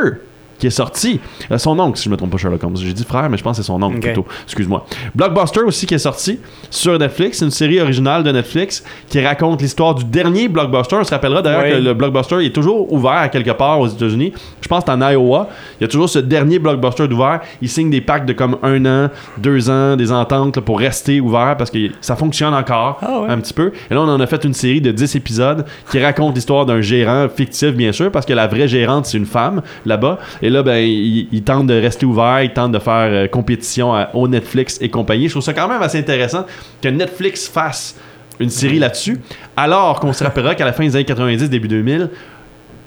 qui 0.60 0.68
est 0.68 0.72
sortie. 0.72 1.20
Euh, 1.52 1.58
son 1.58 1.78
oncle, 1.80 1.98
si 1.98 2.06
je 2.06 2.10
me 2.10 2.18
trompe 2.18 2.32
pas, 2.32 2.38
Sherlock 2.38 2.64
Holmes. 2.64 2.78
J'ai 2.78 2.94
dit 2.94 3.04
frère, 3.04 3.30
mais 3.30 3.38
je 3.38 3.44
pense 3.44 3.58
que 3.58 3.64
c'est 3.64 3.68
son 3.68 3.82
oncle 3.82 4.00
plutôt. 4.00 4.26
Excuse-moi. 4.46 4.86
Blockbuster 5.16 5.62
aussi 5.62 5.86
qui 5.86 5.94
est 5.94 6.00
sorti 6.00 6.40
sur 6.70 6.98
Netflix. 6.98 7.40
C'est 7.40 7.46
une 7.46 7.52
série 7.52 7.80
originale 7.80 8.24
de 8.24 8.32
Netflix 8.32 8.84
qui 9.10 9.24
raconte 9.26 9.62
l'histoire 9.62 9.96
du 9.96 10.04
dernier 10.06 10.48
Blockbuster. 10.48 10.96
On 11.00 11.04
se 11.04 11.12
rappellera 11.12 11.42
d'ailleurs 11.42 11.64
Oui. 11.64 11.72
que 11.72 11.76
le 11.78 11.94
Blockbuster 11.94 12.46
est 12.46 12.54
toujours 12.54 12.92
ouvert 12.92 13.12
à 13.12 13.30
quelque 13.30 13.52
part 13.52 13.80
aux 13.80 13.88
États-Unis. 13.88 14.34
Je 14.62 14.68
pense 14.68 14.84
que 14.84 14.92
c'est 14.92 14.98
en 15.04 15.10
Iowa. 15.12 15.50
Il 15.80 15.84
y 15.84 15.86
a 15.86 15.88
toujours 15.88 16.10
ce 16.10 16.20
dernier 16.20 16.60
Blockbuster 16.60 17.08
d'ouvert. 17.08 17.42
Ils 17.62 17.70
signent 17.70 17.90
des 17.90 18.02
packs 18.02 18.26
de 18.26 18.34
comme 18.34 18.58
un 18.64 18.86
an, 18.86 19.10
deux 19.38 19.70
ans, 19.70 19.96
des 19.96 20.12
ententes 20.12 20.56
là, 20.56 20.62
pour 20.62 20.80
rester 20.80 21.20
ouvert 21.22 21.56
parce 21.58 21.72
que 21.72 21.78
ça 22.02 22.16
fonctionne 22.16 22.54
encore 22.54 23.00
Ah 23.02 23.22
ouais. 23.22 23.30
un 23.30 23.38
petit 23.40 23.54
peu. 23.54 23.72
Et 23.90 23.94
là, 23.94 24.02
on 24.02 24.08
en 24.10 24.20
a 24.20 24.28
fait 24.28 24.44
une 24.44 24.54
série 24.54 24.82
de 24.82 24.92
10 24.92 25.16
épisodes 25.16 25.66
qui 25.92 26.00
raconte 26.04 26.36
l'histoire 26.36 26.66
d'un 26.66 26.82
gérant 26.82 27.28
fictif, 27.30 27.72
bien 27.74 27.92
sûr, 27.92 28.12
parce 28.12 28.26
que 28.26 28.34
la 28.34 28.48
vraie 28.48 28.68
gérante, 28.68 29.06
c'est 29.06 29.18
une 29.18 29.26
femme 29.26 29.62
là-bas. 29.86 30.18
Et 30.42 30.47
là, 30.50 30.64
ben, 30.64 30.78
il, 30.78 31.28
il 31.32 31.44
tente 31.44 31.68
de 31.68 31.74
rester 31.80 32.06
ouvert, 32.06 32.42
il 32.44 32.52
tente 32.54 32.72
de 32.72 32.80
faire 32.80 32.94
euh, 33.12 33.28
compétition 33.28 33.94
à- 33.94 34.10
au 34.14 34.28
Netflix 34.28 34.78
et 34.82 34.90
compagnie. 34.90 35.26
Je 35.28 35.32
trouve 35.34 35.44
ça 35.44 35.54
quand 35.54 35.68
même 35.68 35.82
assez 35.82 36.00
intéressant 36.00 36.46
que 36.82 36.90
Netflix 36.90 37.48
fasse 37.48 37.96
une 38.40 38.50
série 38.52 38.78
là-dessus, 38.80 39.20
alors 39.56 40.00
qu'on 40.00 40.14
se 40.14 40.24
rappellera 40.24 40.54
qu'à 40.54 40.66
la 40.66 40.74
fin 40.74 40.84
des 40.84 40.96
années 40.96 41.06
90, 41.06 41.50
début 41.50 41.68
2000, 41.68 42.10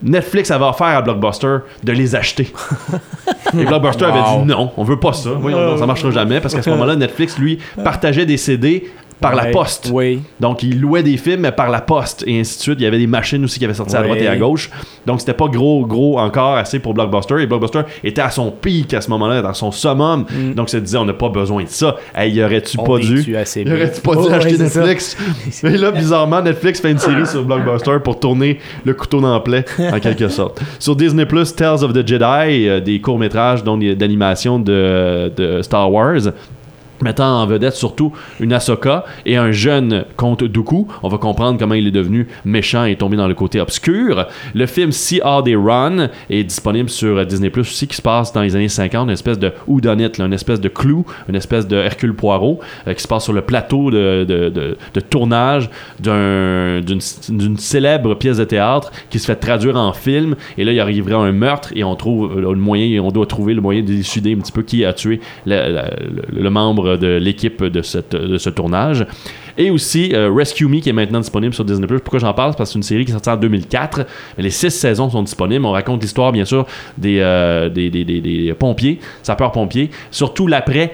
Netflix 0.03 0.51
avait 0.51 0.65
offert 0.65 0.87
à 0.87 1.03
Blockbuster 1.03 1.59
de 1.85 1.93
les 1.93 2.15
acheter. 2.17 2.51
Et 3.59 3.65
Blockbuster 3.65 4.05
avait 4.07 4.23
dit 4.39 4.47
non, 4.47 4.71
on 4.77 4.85
veut 4.85 4.99
pas 4.99 5.13
ça. 5.13 5.31
Voyons 5.31 5.71
donc, 5.71 5.79
ça 5.79 5.87
marchera 5.87 6.11
jamais 6.11 6.41
parce 6.41 6.55
qu'à 6.55 6.63
ce 6.63 6.71
moment-là, 6.71 6.97
Netflix, 6.97 7.37
lui, 7.39 7.59
partageait 7.85 8.25
des 8.25 8.37
CD 8.37 8.91
par 9.21 9.35
la 9.35 9.47
poste. 9.47 9.91
Oui. 9.93 10.21
Donc, 10.41 10.63
il 10.63 10.81
louait 10.81 11.03
des 11.03 11.17
films, 11.17 11.41
mais 11.41 11.53
par 11.53 11.71
la 11.71 11.81
poste, 11.81 12.25
et 12.27 12.41
ainsi 12.41 12.59
de 12.59 12.63
suite. 12.63 12.77
Il 12.81 12.85
y 12.85 12.87
avait 12.87 12.99
des 12.99 13.07
machines 13.07 13.45
aussi 13.45 13.59
qui 13.59 13.65
avaient 13.65 13.75
sorti 13.75 13.97
à 13.97 14.03
droite 14.03 14.21
et 14.21 14.29
à 14.29 14.37
gauche. 14.37 14.71
Donc, 15.07 15.21
c'était 15.21 15.35
pas 15.35 15.49
gros, 15.49 15.85
gros 15.87 16.19
encore 16.19 16.57
assez 16.57 16.79
pour 16.79 16.95
Blockbuster. 16.95 17.43
Et 17.43 17.47
Blockbuster 17.47 17.83
était 18.03 18.23
à 18.23 18.31
son 18.31 18.51
pic 18.51 18.95
à 18.95 19.01
ce 19.01 19.11
moment-là, 19.11 19.43
dans 19.43 19.55
son 19.55 19.71
summum. 19.71 20.25
Donc, 20.55 20.71
ça 20.71 20.81
disait, 20.81 20.99
on 20.99 21.05
n'a 21.05 21.13
pas 21.13 21.29
besoin 21.29 21.65
de 21.65 21.69
ça. 21.69 21.97
Hey, 22.15 22.33
y 22.33 22.43
aurait-tu 22.43 22.77
pas 22.77 22.99
dû? 22.99 23.23
Y 23.23 23.37
aurait-tu 23.37 24.01
pas 24.01 24.15
dû 24.15 24.21
Ouais, 24.21 24.33
acheter. 24.35 24.59
Netflix? 24.59 25.17
Mais 25.63 25.77
là, 25.77 25.91
bizarrement, 25.91 26.41
Netflix 26.43 26.81
fait 26.81 26.91
une 26.91 26.99
série 26.99 27.27
sur 27.27 27.45
Blockbuster 27.45 27.99
pour 28.03 28.19
tourner 28.19 28.59
le 28.85 28.95
couteau 28.95 29.21
dans 29.21 29.35
le 29.35 29.43
plaie, 29.43 29.65
en 29.93 29.99
quelque 30.01 30.29
sorte. 30.31 30.61
Sur 30.79 30.97
Disney 30.97 31.27
Plus, 31.27 31.55
Tales 31.55 31.85
of 31.85 31.93
the 31.93 32.07
Jedi, 32.07 32.69
euh, 32.69 32.81
des 32.81 33.01
courts-métrages 33.01 33.63
d'animation 33.65 34.59
de, 34.59 35.33
de 35.37 35.63
Star 35.63 35.91
Wars 35.91 36.21
mettant 37.03 37.41
en 37.43 37.47
vedette 37.47 37.75
surtout 37.75 38.13
une 38.41 38.53
Ahsoka 38.53 39.05
et 39.27 39.37
un 39.37 39.51
jeune 39.53 40.05
comte 40.17 40.45
Dooku. 40.45 40.87
On 41.03 41.09
va 41.09 41.19
comprendre 41.19 41.59
comment 41.59 41.75
il 41.75 41.87
est 41.87 41.91
devenu 41.93 42.27
méchant 42.45 42.85
et 42.85 42.97
tombé 42.97 43.17
dans 43.17 43.29
le 43.29 43.35
côté 43.35 43.61
obscur. 43.61 44.27
Le 44.55 44.67
film 44.67 44.93
See 44.93 45.21
How 45.25 45.43
They 45.43 45.57
Run 45.57 46.09
est 46.29 46.45
disponible 46.45 46.91
sur 46.91 47.25
Disney 47.27 47.51
Plus 47.51 47.63
aussi, 47.63 47.87
qui 47.87 47.97
se 47.97 48.03
passe 48.03 48.33
dans 48.33 48.43
les 48.43 48.57
années 48.57 48.69
50, 48.69 49.05
une 49.09 49.13
espèce 49.13 49.39
de 49.39 49.53
whodunit, 49.67 50.11
une 50.19 50.33
espèce 50.33 50.61
de 50.61 50.69
clou, 50.69 51.05
une 51.29 51.35
espèce 51.37 51.67
de 51.67 51.77
Hercule 51.77 52.15
Poirot, 52.15 52.61
euh, 52.87 52.95
qui 52.95 53.03
se 53.03 53.09
passe 53.09 53.25
sur 53.25 53.33
le 53.33 53.43
plateau 53.43 53.91
de, 53.91 54.25
de- 54.29 54.49
de- 54.49 54.77
de 54.95 55.01
tournage 55.01 55.71
d'un- 55.99 56.81
d'une 56.81 57.01
d'une 57.29 57.57
célèbre 57.57 58.15
pièce 58.15 58.39
de 58.39 58.45
théâtre 58.45 58.91
qui 59.11 59.19
se 59.19 59.27
fait 59.27 59.37
traduire 59.37 59.77
en 59.77 59.93
film. 59.93 60.35
Et 60.59 60.65
là, 60.65 60.73
il 60.73 60.81
arriverait 60.81 61.15
un 61.15 61.33
meurtre 61.33 61.71
et 61.75 61.85
on 61.85 61.95
trouve 61.95 62.39
le 62.41 62.55
moyen, 62.55 63.01
on 63.03 63.11
doit 63.11 63.27
trouver 63.27 63.55
le 63.55 63.61
moyen 63.61 63.83
d'élucider 63.83 64.35
un 64.35 64.39
petit 64.39 64.53
peu 64.53 64.63
qui 64.63 64.85
a 64.85 64.93
tué 64.93 65.21
le 65.47 66.49
membre 66.49 66.90
de 66.97 67.17
l'équipe 67.17 67.63
de, 67.65 67.83
cette- 67.83 68.15
de 68.17 68.39
ce 68.39 68.51
tournage. 68.51 69.07
Et 69.59 69.71
aussi 69.71 70.11
euh, 70.15 70.31
Rescue 70.35 70.67
Me 70.67 70.81
qui 70.81 70.89
est 70.89 70.93
maintenant 70.93 71.21
disponible 71.21 71.53
sur 71.53 71.65
Disney+. 71.65 71.87
Pourquoi 71.87 72.19
j'en 72.19 72.33
parle? 72.33 72.55
Parce 72.57 72.71
que 72.71 72.73
c'est 72.75 72.79
une 72.79 72.83
série 72.83 73.05
qui 73.05 73.11
est 73.11 73.15
sortie 73.15 73.29
en 73.31 73.37
2004. 73.37 74.07
Mais 74.39 74.45
les 74.45 74.51
six 74.51 74.71
saisons 74.71 75.11
sont 75.11 75.23
disponibles. 75.23 75.65
On 75.67 75.73
raconte 75.73 76.01
l'histoire, 76.03 76.33
bien 76.33 76.45
sûr, 76.45 76.67
des, 76.97 77.19
euh, 77.21 77.69
des, 77.69 77.91
des- 77.91 78.05
des- 78.05 78.21
des 78.21 78.55
pompiers, 78.55 79.01
sapeurs-pompiers, 79.23 79.91
surtout 80.11 80.47
l'après 80.47 80.93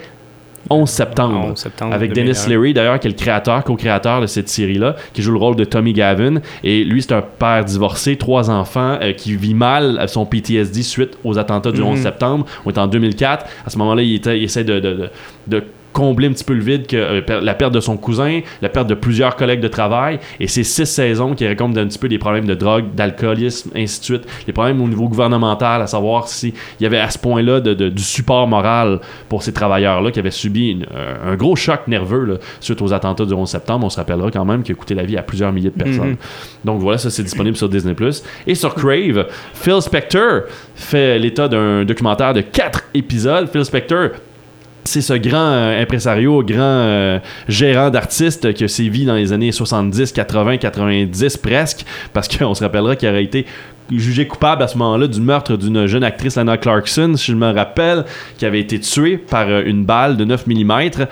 11 0.69 0.89
septembre. 0.91 1.47
11 1.51 1.57
septembre 1.59 1.95
Avec 1.95 2.13
2001. 2.13 2.33
Dennis 2.33 2.49
Leary, 2.49 2.75
d'ailleurs, 2.75 2.99
qui 2.99 3.07
est 3.07 3.11
le 3.11 3.17
créateur, 3.17 3.63
co-créateur 3.63 4.21
de 4.21 4.27
cette 4.27 4.49
série-là, 4.49 4.97
qui 5.13 5.23
joue 5.23 5.31
le 5.31 5.39
rôle 5.39 5.55
de 5.55 5.63
Tommy 5.63 5.93
Gavin. 5.93 6.41
Et 6.65 6.83
lui, 6.83 7.03
c'est 7.03 7.13
un 7.13 7.23
père 7.23 7.65
divorcé, 7.65 8.17
trois 8.17 8.51
enfants, 8.51 8.99
euh, 9.01 9.13
qui 9.13 9.37
vit 9.37 9.55
mal 9.55 10.05
son 10.09 10.27
PTSD 10.27 10.83
suite 10.83 11.17
aux 11.23 11.39
attentats 11.39 11.71
du 11.71 11.83
Mhm. 11.83 11.87
11 11.87 12.01
septembre. 12.01 12.47
On 12.65 12.71
est 12.71 12.79
en 12.79 12.89
2004. 12.89 13.47
À 13.65 13.71
ce 13.71 13.79
moment-là, 13.79 14.03
il, 14.03 14.17
était- 14.17 14.39
il 14.39 14.43
essaie 14.45 14.65
de, 14.65 14.81
de- 14.81 14.93
de- 14.95 15.11
de 15.47 15.65
combler 15.97 16.29
un 16.29 16.33
petit 16.33 16.45
peu 16.45 16.53
le 16.53 16.61
vide 16.63 16.87
que 16.87 16.97
euh, 16.97 17.41
la 17.41 17.55
perte 17.55 17.73
de 17.73 17.81
son 17.81 17.97
cousin, 17.97 18.41
la 18.61 18.69
perte 18.69 18.87
de 18.87 18.95
plusieurs 18.95 19.35
collègues 19.35 19.61
de 19.61 19.69
travail, 19.69 20.19
et 20.39 20.47
ces 20.47 20.63
six 20.63 20.85
saisons 20.85 21.35
qui 21.35 21.49
racontent 21.49 21.81
un 21.81 21.87
petit 21.87 21.99
peu 21.99 22.07
des 22.09 22.19
problèmes 22.19 22.45
de 22.45 22.53
drogue, 22.55 22.85
d'alcoolisme, 22.95 23.71
ainsi 23.75 24.01
de 24.01 24.05
suite, 24.05 24.23
les 24.47 24.53
problèmes 24.53 24.83
au 24.83 24.89
niveau 24.89 25.09
gouvernemental, 25.09 25.81
à 25.81 25.87
savoir 25.87 26.29
s'il 26.29 26.53
y 26.81 26.85
avait 26.87 26.99
à 26.99 27.09
ce 27.09 27.19
point-là 27.19 27.61
de- 27.61 27.73
de- 27.73 27.89
du 27.89 28.03
support 28.03 28.47
moral 28.47 29.01
pour 29.31 29.43
ces 29.43 29.55
travailleurs-là 29.55 30.11
qui 30.11 30.19
avaient 30.19 30.31
subi 30.31 30.73
une- 30.73 30.87
euh, 30.95 31.33
un 31.33 31.37
gros 31.37 31.57
choc 31.57 31.81
nerveux 31.89 32.25
là, 32.27 32.35
suite 32.61 32.83
aux 32.83 32.93
attentats 32.93 33.25
du 33.25 33.33
11 33.33 33.49
septembre. 33.49 33.87
On 33.87 33.91
se 33.91 33.97
rappellera 33.97 34.31
quand 34.31 34.45
même 34.45 34.63
qu'il 34.63 34.75
a 34.75 34.77
coûté 34.79 34.95
la 34.95 35.05
vie 35.05 35.17
à 35.17 35.23
plusieurs 35.23 35.51
milliers 35.51 35.71
de 35.71 35.83
personnes. 35.83 36.11
Mhm. 36.11 36.17
Donc 36.67 36.81
voilà, 36.81 36.99
ça 36.99 37.09
c'est 37.09 37.23
disponible 37.23 37.57
sur 37.57 37.71
Disney+. 37.71 37.95
Et 38.47 38.55
sur 38.55 38.75
Crave, 38.75 39.27
Phil 39.55 39.81
Spector 39.81 40.43
fait 40.75 41.19
l'état 41.19 41.49
d'un 41.49 41.85
documentaire 41.87 42.35
de 42.35 42.43
quatre 42.43 42.83
épisodes. 42.93 43.49
Phil 43.51 43.65
Spector 43.65 44.11
c'est 44.87 45.01
ce 45.01 45.15
grand 45.15 45.37
euh, 45.37 45.83
impresario, 45.83 46.43
grand 46.43 46.61
euh, 46.61 47.19
gérant 47.49 47.91
d'artistes 47.91 48.53
qui 48.55 48.65
a 48.65 48.69
sévi 48.69 49.05
dans 49.05 49.15
les 49.15 49.33
années 49.33 49.53
70, 49.53 50.13
80, 50.13 50.59
90 50.59 51.37
presque, 51.39 51.85
parce 52.13 52.29
qu'on 52.29 52.55
se 52.55 52.63
rappellera 52.63 52.97
qu'il 52.97 53.09
aurait 53.09 53.25
été 53.25 53.47
jugé 53.91 54.27
coupable 54.27 54.63
à 54.63 54.69
ce 54.69 54.77
moment-là 54.79 55.07
du 55.07 55.21
meurtre 55.21 55.57
d'une 55.57 55.87
jeune 55.87 56.05
actrice, 56.05 56.37
Lana 56.37 56.57
Clarkson, 56.57 57.15
si 57.17 57.33
je 57.33 57.37
me 57.37 57.53
rappelle, 57.53 58.05
qui 58.39 58.47
avait 58.47 58.61
été 58.61 58.81
tuée 58.81 59.17
par 59.17 59.49
euh, 59.49 59.63
une 59.65 59.85
balle 59.85 60.17
de 60.17 60.25
9 60.25 60.47
mm. 60.47 61.07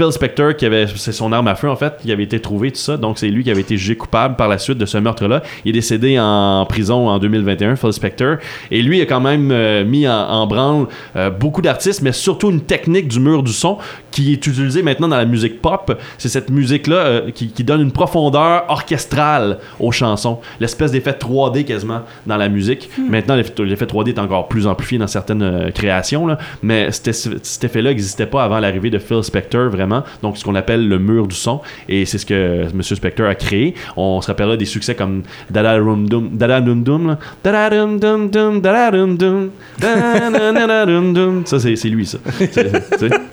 Phil 0.00 0.12
Spector, 0.12 0.56
qui 0.56 0.64
avait, 0.64 0.86
c'est 0.96 1.12
son 1.12 1.30
arme 1.30 1.46
à 1.48 1.54
feu 1.54 1.68
en 1.68 1.76
fait, 1.76 1.98
qui 2.00 2.10
avait 2.10 2.22
été 2.22 2.40
trouvé, 2.40 2.70
tout 2.70 2.78
ça. 2.78 2.96
Donc 2.96 3.18
c'est 3.18 3.28
lui 3.28 3.44
qui 3.44 3.50
avait 3.50 3.60
été 3.60 3.76
jugé 3.76 3.96
coupable 3.96 4.34
par 4.34 4.48
la 4.48 4.56
suite 4.56 4.78
de 4.78 4.86
ce 4.86 4.96
meurtre-là. 4.96 5.42
Il 5.66 5.68
est 5.68 5.72
décédé 5.72 6.18
en 6.18 6.64
prison 6.66 7.06
en 7.06 7.18
2021, 7.18 7.76
Phil 7.76 7.92
Spector. 7.92 8.36
Et 8.70 8.80
lui 8.80 9.02
a 9.02 9.04
quand 9.04 9.20
même 9.20 9.50
euh, 9.52 9.84
mis 9.84 10.08
en, 10.08 10.14
en 10.14 10.46
branle 10.46 10.86
euh, 11.16 11.28
beaucoup 11.28 11.60
d'artistes, 11.60 12.00
mais 12.00 12.12
surtout 12.12 12.50
une 12.50 12.62
technique 12.62 13.08
du 13.08 13.20
mur 13.20 13.42
du 13.42 13.52
son 13.52 13.76
qui 14.10 14.32
est 14.32 14.46
utilisée 14.46 14.82
maintenant 14.82 15.06
dans 15.06 15.18
la 15.18 15.26
musique 15.26 15.60
pop. 15.60 15.94
C'est 16.16 16.30
cette 16.30 16.48
musique-là 16.48 16.96
euh, 16.96 17.30
qui, 17.30 17.48
qui 17.48 17.62
donne 17.62 17.82
une 17.82 17.92
profondeur 17.92 18.64
orchestrale 18.68 19.58
aux 19.80 19.92
chansons. 19.92 20.38
L'espèce 20.60 20.92
d'effet 20.92 21.12
3D 21.12 21.64
quasiment 21.64 22.00
dans 22.26 22.38
la 22.38 22.48
musique. 22.48 22.88
Maintenant, 23.10 23.36
l'effet 23.36 23.52
l'effet 23.58 23.84
3D 23.84 24.08
est 24.08 24.18
encore 24.18 24.48
plus 24.48 24.66
amplifié 24.66 24.96
dans 24.96 25.06
certaines 25.06 25.70
créations, 25.74 26.26
là, 26.26 26.38
mais 26.62 26.90
cet, 26.90 27.12
cet 27.12 27.64
effet-là 27.64 27.90
n'existait 27.90 28.24
pas 28.24 28.44
avant 28.44 28.60
l'arrivée 28.60 28.88
de 28.88 28.98
Phil 28.98 29.22
Spector, 29.22 29.68
vraiment. 29.68 29.89
Donc, 30.22 30.36
ce 30.38 30.44
qu'on 30.44 30.54
appelle 30.54 30.88
le 30.88 30.98
mur 30.98 31.26
du 31.26 31.36
son. 31.36 31.60
Et 31.88 32.04
c'est 32.06 32.18
ce 32.18 32.26
que 32.26 32.62
M. 32.72 32.82
Spector 32.82 33.28
a 33.28 33.34
créé. 33.34 33.74
On 33.96 34.20
se 34.20 34.26
rappellera 34.28 34.56
des 34.56 34.64
succès 34.64 34.94
comme 34.94 35.22
Dada 35.50 35.76
Rum 35.78 36.08
Dum, 36.08 36.30
Dada 36.32 36.60
Dum 36.60 36.82
Dum. 36.82 37.16
Dada 37.44 37.70
Dum 37.70 37.98
Dum 37.98 38.30
Dum, 38.30 38.60
Dada 38.60 38.90
Dum 38.90 39.16
Dum, 39.16 39.50
Dada 39.80 40.86
Dum 40.86 41.12
Dum. 41.14 41.42
Ça, 41.46 41.58
c'est 41.58 41.74
lui, 41.88 42.06
ça. 42.06 42.18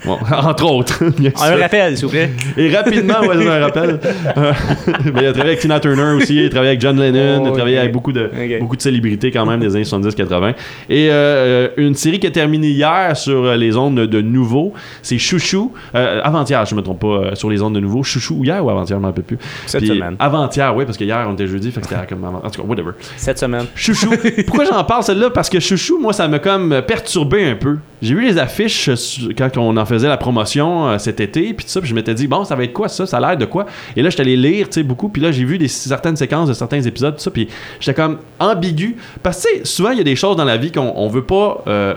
Bon, 0.04 0.18
entre 0.32 0.64
autres. 0.70 1.02
Un 1.42 1.56
rappel, 1.56 1.96
s'il 1.96 2.06
vous 2.06 2.10
plaît. 2.12 2.30
Et 2.56 2.74
rapidement, 2.74 3.20
ouais, 3.20 3.34
je 3.34 3.40
me 3.40 3.60
rappelle. 3.62 4.00
Euh, 4.36 4.52
il 5.04 5.08
a 5.26 5.32
travaillé 5.32 5.40
avec 5.40 5.58
Tina 5.60 5.80
Turner 5.80 6.14
aussi, 6.16 6.36
il 6.36 6.46
a 6.46 6.48
travaillé 6.48 6.70
avec 6.70 6.80
John 6.80 6.98
Lennon, 7.00 7.42
il 7.42 7.46
a 7.48 7.50
Oh, 7.50 7.54
travaillé 7.54 7.76
ok. 7.76 7.80
avec 7.82 7.92
beaucoup 7.92 8.12
de, 8.12 8.24
Ok. 8.24 8.60
beaucoup 8.60 8.76
de 8.76 8.82
célébrités 8.82 9.30
quand 9.30 9.46
même 9.46 9.60
des 9.60 9.74
années 9.74 9.84
70-80. 9.84 10.54
Et 10.90 11.08
euh, 11.10 11.68
une 11.76 11.94
série 11.94 12.18
qui 12.18 12.26
a 12.26 12.30
terminé 12.30 12.68
hier 12.68 13.16
sur 13.16 13.44
euh, 13.44 13.56
les 13.56 13.76
ondes 13.76 14.00
de 14.00 14.20
Nouveau, 14.20 14.72
c'est 15.02 15.18
Chouchou. 15.18 15.72
Euh, 15.94 16.20
avant-hier, 16.38 16.64
je 16.64 16.74
me 16.74 16.82
trompe 16.82 17.00
pas, 17.00 17.06
euh, 17.06 17.34
sur 17.34 17.50
les 17.50 17.62
ondes 17.62 17.74
de 17.74 17.80
Nouveau. 17.80 18.02
Chouchou, 18.02 18.36
ou 18.40 18.44
hier 18.44 18.64
ou 18.64 18.70
avant-hier, 18.70 18.96
je 18.98 19.02
m'en 19.02 19.08
rappelle 19.08 19.24
plus. 19.24 19.38
Cette 19.66 19.80
Puis, 19.80 19.88
semaine. 19.88 20.16
Avant-hier, 20.18 20.74
oui, 20.76 20.84
parce 20.84 20.96
que 20.96 21.04
hier, 21.04 21.26
on 21.28 21.34
était 21.34 21.46
jeudi, 21.46 21.70
fait 21.70 21.80
que 21.80 21.88
c'était 21.88 22.06
comme 22.06 22.24
avant. 22.24 22.38
En 22.44 22.50
tout 22.50 22.62
cas, 22.62 22.68
whatever. 22.68 22.92
Cette 23.16 23.38
semaine. 23.38 23.66
Chouchou. 23.74 24.10
Pourquoi 24.46 24.64
j'en 24.64 24.84
parle 24.84 25.02
celle-là? 25.02 25.30
Parce 25.30 25.48
que 25.48 25.60
Chouchou, 25.60 25.98
moi, 25.98 26.12
ça 26.12 26.28
m'a 26.28 26.38
comme 26.38 26.82
perturbé 26.86 27.44
un 27.44 27.56
peu. 27.56 27.78
J'ai 28.00 28.14
vu 28.14 28.24
les 28.24 28.38
affiches 28.38 28.88
euh, 28.88 29.32
quand 29.36 29.56
on 29.56 29.76
en 29.76 29.84
faisait 29.84 30.08
la 30.08 30.16
promotion 30.16 30.88
euh, 30.88 30.98
cet 30.98 31.20
été, 31.20 31.52
puis 31.54 31.64
tout 31.64 31.70
ça, 31.70 31.80
puis 31.80 31.88
je 31.88 31.94
m'étais 31.94 32.14
dit, 32.14 32.28
bon, 32.28 32.44
ça 32.44 32.54
va 32.54 32.64
être 32.64 32.72
quoi 32.72 32.88
ça? 32.88 33.06
Ça 33.06 33.16
a 33.16 33.20
l'air 33.20 33.36
de 33.36 33.44
quoi? 33.44 33.66
Et 33.96 34.02
là, 34.02 34.10
j'étais 34.10 34.22
allé 34.22 34.36
lire, 34.36 34.68
tu 34.68 34.74
sais, 34.74 34.82
beaucoup, 34.82 35.08
puis 35.08 35.20
là, 35.20 35.32
j'ai 35.32 35.44
vu 35.44 35.58
des, 35.58 35.68
certaines 35.68 36.16
séquences 36.16 36.48
de 36.48 36.54
certains 36.54 36.80
épisodes, 36.82 37.16
tout 37.16 37.22
ça, 37.22 37.30
puis 37.30 37.48
j'étais 37.80 37.94
comme 37.94 38.18
ambigu. 38.38 38.96
Parce 39.22 39.44
que, 39.44 39.66
souvent, 39.66 39.90
il 39.90 39.98
y 39.98 40.00
a 40.00 40.04
des 40.04 40.16
choses 40.16 40.36
dans 40.36 40.44
la 40.44 40.56
vie 40.56 40.70
qu'on 40.70 40.92
on 40.94 41.08
veut 41.08 41.24
pas 41.24 41.62
euh, 41.66 41.94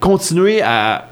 continuer 0.00 0.62
à 0.62 1.06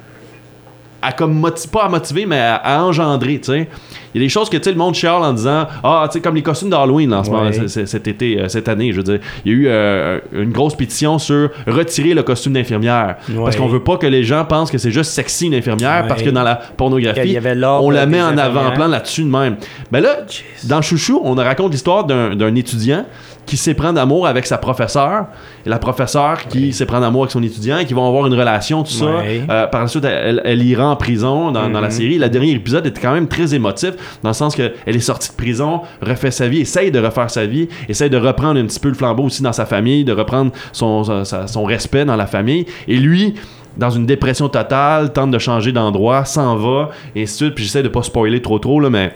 à 1.03 1.13
comme 1.13 1.49
pas 1.73 1.85
à 1.85 1.89
motiver 1.89 2.27
mais 2.27 2.39
à, 2.39 2.57
à 2.57 2.83
engendrer 2.83 3.39
tu 3.41 3.53
sais 3.53 3.69
il 4.15 4.21
y 4.21 4.25
a 4.25 4.27
des 4.27 4.29
choses 4.29 4.51
que 4.51 4.57
tu 4.57 4.65
sais 4.65 4.71
le 4.73 4.77
monde 4.77 4.95
chiale 4.95 5.23
en 5.23 5.33
disant 5.33 5.67
ah 5.85 6.07
tu 6.11 6.15
sais 6.19 6.21
comme 6.21 6.35
les 6.35 6.43
costumes 6.43 6.69
d'Halloween 6.71 7.13
en 7.15 7.23
ce 7.25 7.31
Ouais. 7.31 7.37
moment 7.37 7.53
c- 7.53 7.69
c- 7.69 7.87
cet 7.87 8.07
été 8.09 8.41
euh, 8.41 8.49
cette 8.49 8.69
année 8.69 8.91
je 8.93 8.97
veux 8.99 9.03
dire 9.03 9.21
il 9.45 9.53
y 9.53 9.55
a 9.55 9.59
eu 9.59 9.67
euh, 9.69 10.19
une 10.33 10.51
grosse 10.51 10.75
pétition 10.75 11.19
sur 11.19 11.51
retirer 11.67 12.13
le 12.15 12.23
costume 12.23 12.53
d'infirmière 12.55 13.17
Ouais. 13.29 13.37
parce 13.45 13.57
qu'on 13.57 13.69
veut 13.69 13.83
pas 13.83 13.97
que 13.97 14.07
les 14.07 14.25
gens 14.25 14.45
pensent 14.45 14.71
que 14.71 14.79
c'est 14.79 14.91
juste 14.91 15.13
sexy 15.13 15.47
une 15.47 15.55
infirmière 15.55 16.03
Ouais. 16.03 16.09
parce 16.09 16.23
que 16.23 16.31
dans 16.31 16.43
la 16.43 16.57
pornographie 16.77 17.39
on 17.63 17.91
la 17.91 18.07
met 18.07 18.21
en 18.23 18.37
avant-plan 18.37 18.89
là-dessus 18.89 19.23
de 19.23 19.29
même 19.29 19.57
ben 19.91 20.01
là 20.01 20.19
dans 20.65 20.83
Chouchou 20.83 21.21
on 21.25 21.35
raconte 21.35 21.73
l'histoire 21.73 22.05
d'un 22.05 22.55
étudiant 22.57 23.05
qui 23.47 23.57
s'éprend 23.57 23.93
d'amour 23.93 24.27
avec 24.29 24.47
sa 24.47 24.59
professeure 24.59 25.27
et 25.67 25.69
la 25.69 25.79
professeure 25.79 26.47
qui 26.49 26.73
s'éprend 26.73 27.01
d'amour 27.01 27.23
avec 27.23 27.33
son 27.33 27.43
étudiant 27.43 27.79
et 27.79 27.85
qui 27.85 27.95
vont 27.95 28.07
avoir 28.07 28.27
une 28.27 28.35
relation 28.35 28.83
tout 28.85 28.93
ça 28.93 29.05
euh, 29.51 29.67
par 29.67 29.81
la 29.83 29.89
suite, 29.89 30.05
elle, 30.05 30.41
elle 30.45 30.63
ira 30.63 30.87
en 30.89 30.97
prison 30.97 31.51
dans, 31.51 31.69
dans 31.69 31.81
la 31.81 31.89
Mhm. 31.89 31.91
série. 31.91 32.19
Le 32.19 32.29
dernier 32.29 32.53
épisode 32.53 32.87
était 32.87 33.01
quand 33.01 33.13
même 33.13 33.27
très 33.29 33.55
émotif, 33.55 33.93
dans 34.23 34.31
le 34.31 34.35
sens 34.35 34.55
qu'elle 34.55 34.73
est 34.87 35.01
sortie 35.01 35.31
de 35.31 35.37
prison, 35.37 35.81
refait 36.01 36.31
sa 36.31 36.47
vie, 36.49 36.61
essaye 36.61 36.91
de 36.93 37.01
refaire 37.01 37.31
sa 37.31 37.47
vie, 37.47 37.69
essaye 37.89 38.11
de 38.11 38.17
reprendre 38.19 38.61
un 38.61 38.67
petit 38.67 38.79
peu 38.81 38.89
le 38.89 38.95
flambeau 38.95 39.25
aussi 39.25 39.43
dans 39.43 39.53
sa 39.53 39.67
famille, 39.67 40.05
de 40.05 40.13
reprendre 40.13 40.53
son, 40.73 41.25
son 41.25 41.65
respect 41.65 42.05
dans 42.05 42.17
la 42.17 42.27
famille. 42.27 42.67
Et 42.87 42.97
lui, 42.97 43.35
dans 43.77 43.91
une 43.91 44.07
dépression 44.07 44.49
totale, 44.49 45.13
tente 45.13 45.31
de 45.31 45.39
changer 45.39 45.73
d'endroit, 45.73 46.25
s'en 46.25 46.57
va, 46.57 46.91
et 47.17 47.23
ainsi 47.23 47.33
de 47.35 47.37
suite. 47.47 47.55
Puis 47.55 47.65
j'essaie 47.65 47.83
de 47.83 47.89
pas 47.89 48.03
spoiler 48.03 48.41
trop 48.43 48.59
trop, 48.59 48.79
là, 48.81 48.91
mais... 48.91 49.13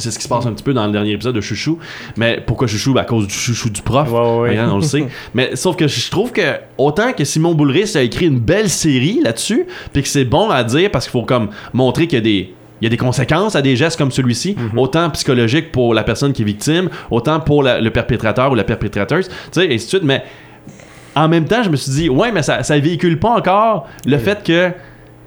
C'est 0.00 0.10
ce 0.10 0.18
qui 0.18 0.24
se 0.24 0.28
passe 0.28 0.46
un 0.46 0.52
petit 0.52 0.64
peu 0.64 0.72
dans 0.74 0.86
le 0.86 0.92
dernier 0.92 1.12
épisode 1.12 1.34
de 1.34 1.40
Chouchou. 1.40 1.78
Mais 2.16 2.42
pourquoi 2.46 2.66
Chouchou? 2.66 2.92
Ben, 2.94 3.02
à 3.02 3.04
cause 3.04 3.26
du 3.26 3.34
chouchou 3.34 3.70
du 3.70 3.82
prof. 3.82 4.10
Ouais, 4.10 4.18
ouais, 4.18 4.38
ouais. 4.40 4.50
Regarde, 4.50 4.72
on 4.72 4.76
le 4.76 4.82
sait. 4.82 5.06
Mais 5.34 5.54
sauf 5.56 5.76
que 5.76 5.86
je 5.86 6.10
trouve 6.10 6.32
que 6.32 6.56
autant 6.78 7.12
que 7.12 7.24
Simon 7.24 7.54
Boulris 7.54 7.92
a 7.96 8.02
écrit 8.02 8.26
une 8.26 8.40
belle 8.40 8.68
série 8.70 9.20
là-dessus, 9.22 9.66
puis 9.92 10.02
que 10.02 10.08
c'est 10.08 10.24
bon 10.24 10.50
à 10.50 10.64
dire 10.64 10.90
parce 10.90 11.04
qu'il 11.06 11.12
faut 11.12 11.24
comme 11.24 11.50
montrer 11.72 12.06
qu'il 12.06 12.16
y 12.18 12.20
a 12.20 12.24
des 12.24 12.54
il 12.82 12.84
y 12.84 12.86
a 12.86 12.88
des 12.90 12.96
conséquences 12.96 13.56
à 13.56 13.60
des 13.60 13.76
gestes 13.76 13.98
comme 13.98 14.10
celui-ci, 14.10 14.56
autant 14.74 15.10
psychologique 15.10 15.70
pour 15.70 15.92
la 15.92 16.02
personne 16.02 16.32
qui 16.32 16.40
est 16.40 16.44
victime, 16.46 16.88
autant 17.10 17.38
pour 17.38 17.62
la- 17.62 17.78
le 17.78 17.90
perpétrateur 17.90 18.50
ou 18.50 18.54
la 18.54 18.64
perpétrateuse, 18.64 19.28
tu 19.28 19.34
sais, 19.52 19.66
et 19.66 19.74
ainsi 19.74 19.84
de 19.84 19.88
suite. 19.90 20.02
Mais 20.02 20.22
en 21.14 21.28
même 21.28 21.44
temps, 21.44 21.62
je 21.62 21.68
me 21.68 21.76
suis 21.76 21.92
dit, 21.92 22.08
ouais, 22.08 22.32
mais 22.32 22.42
ça, 22.42 22.62
ça 22.62 22.78
véhicule 22.78 23.18
pas 23.18 23.28
encore 23.36 23.86
le 24.06 24.16
fait 24.16 24.42
que 24.42 24.70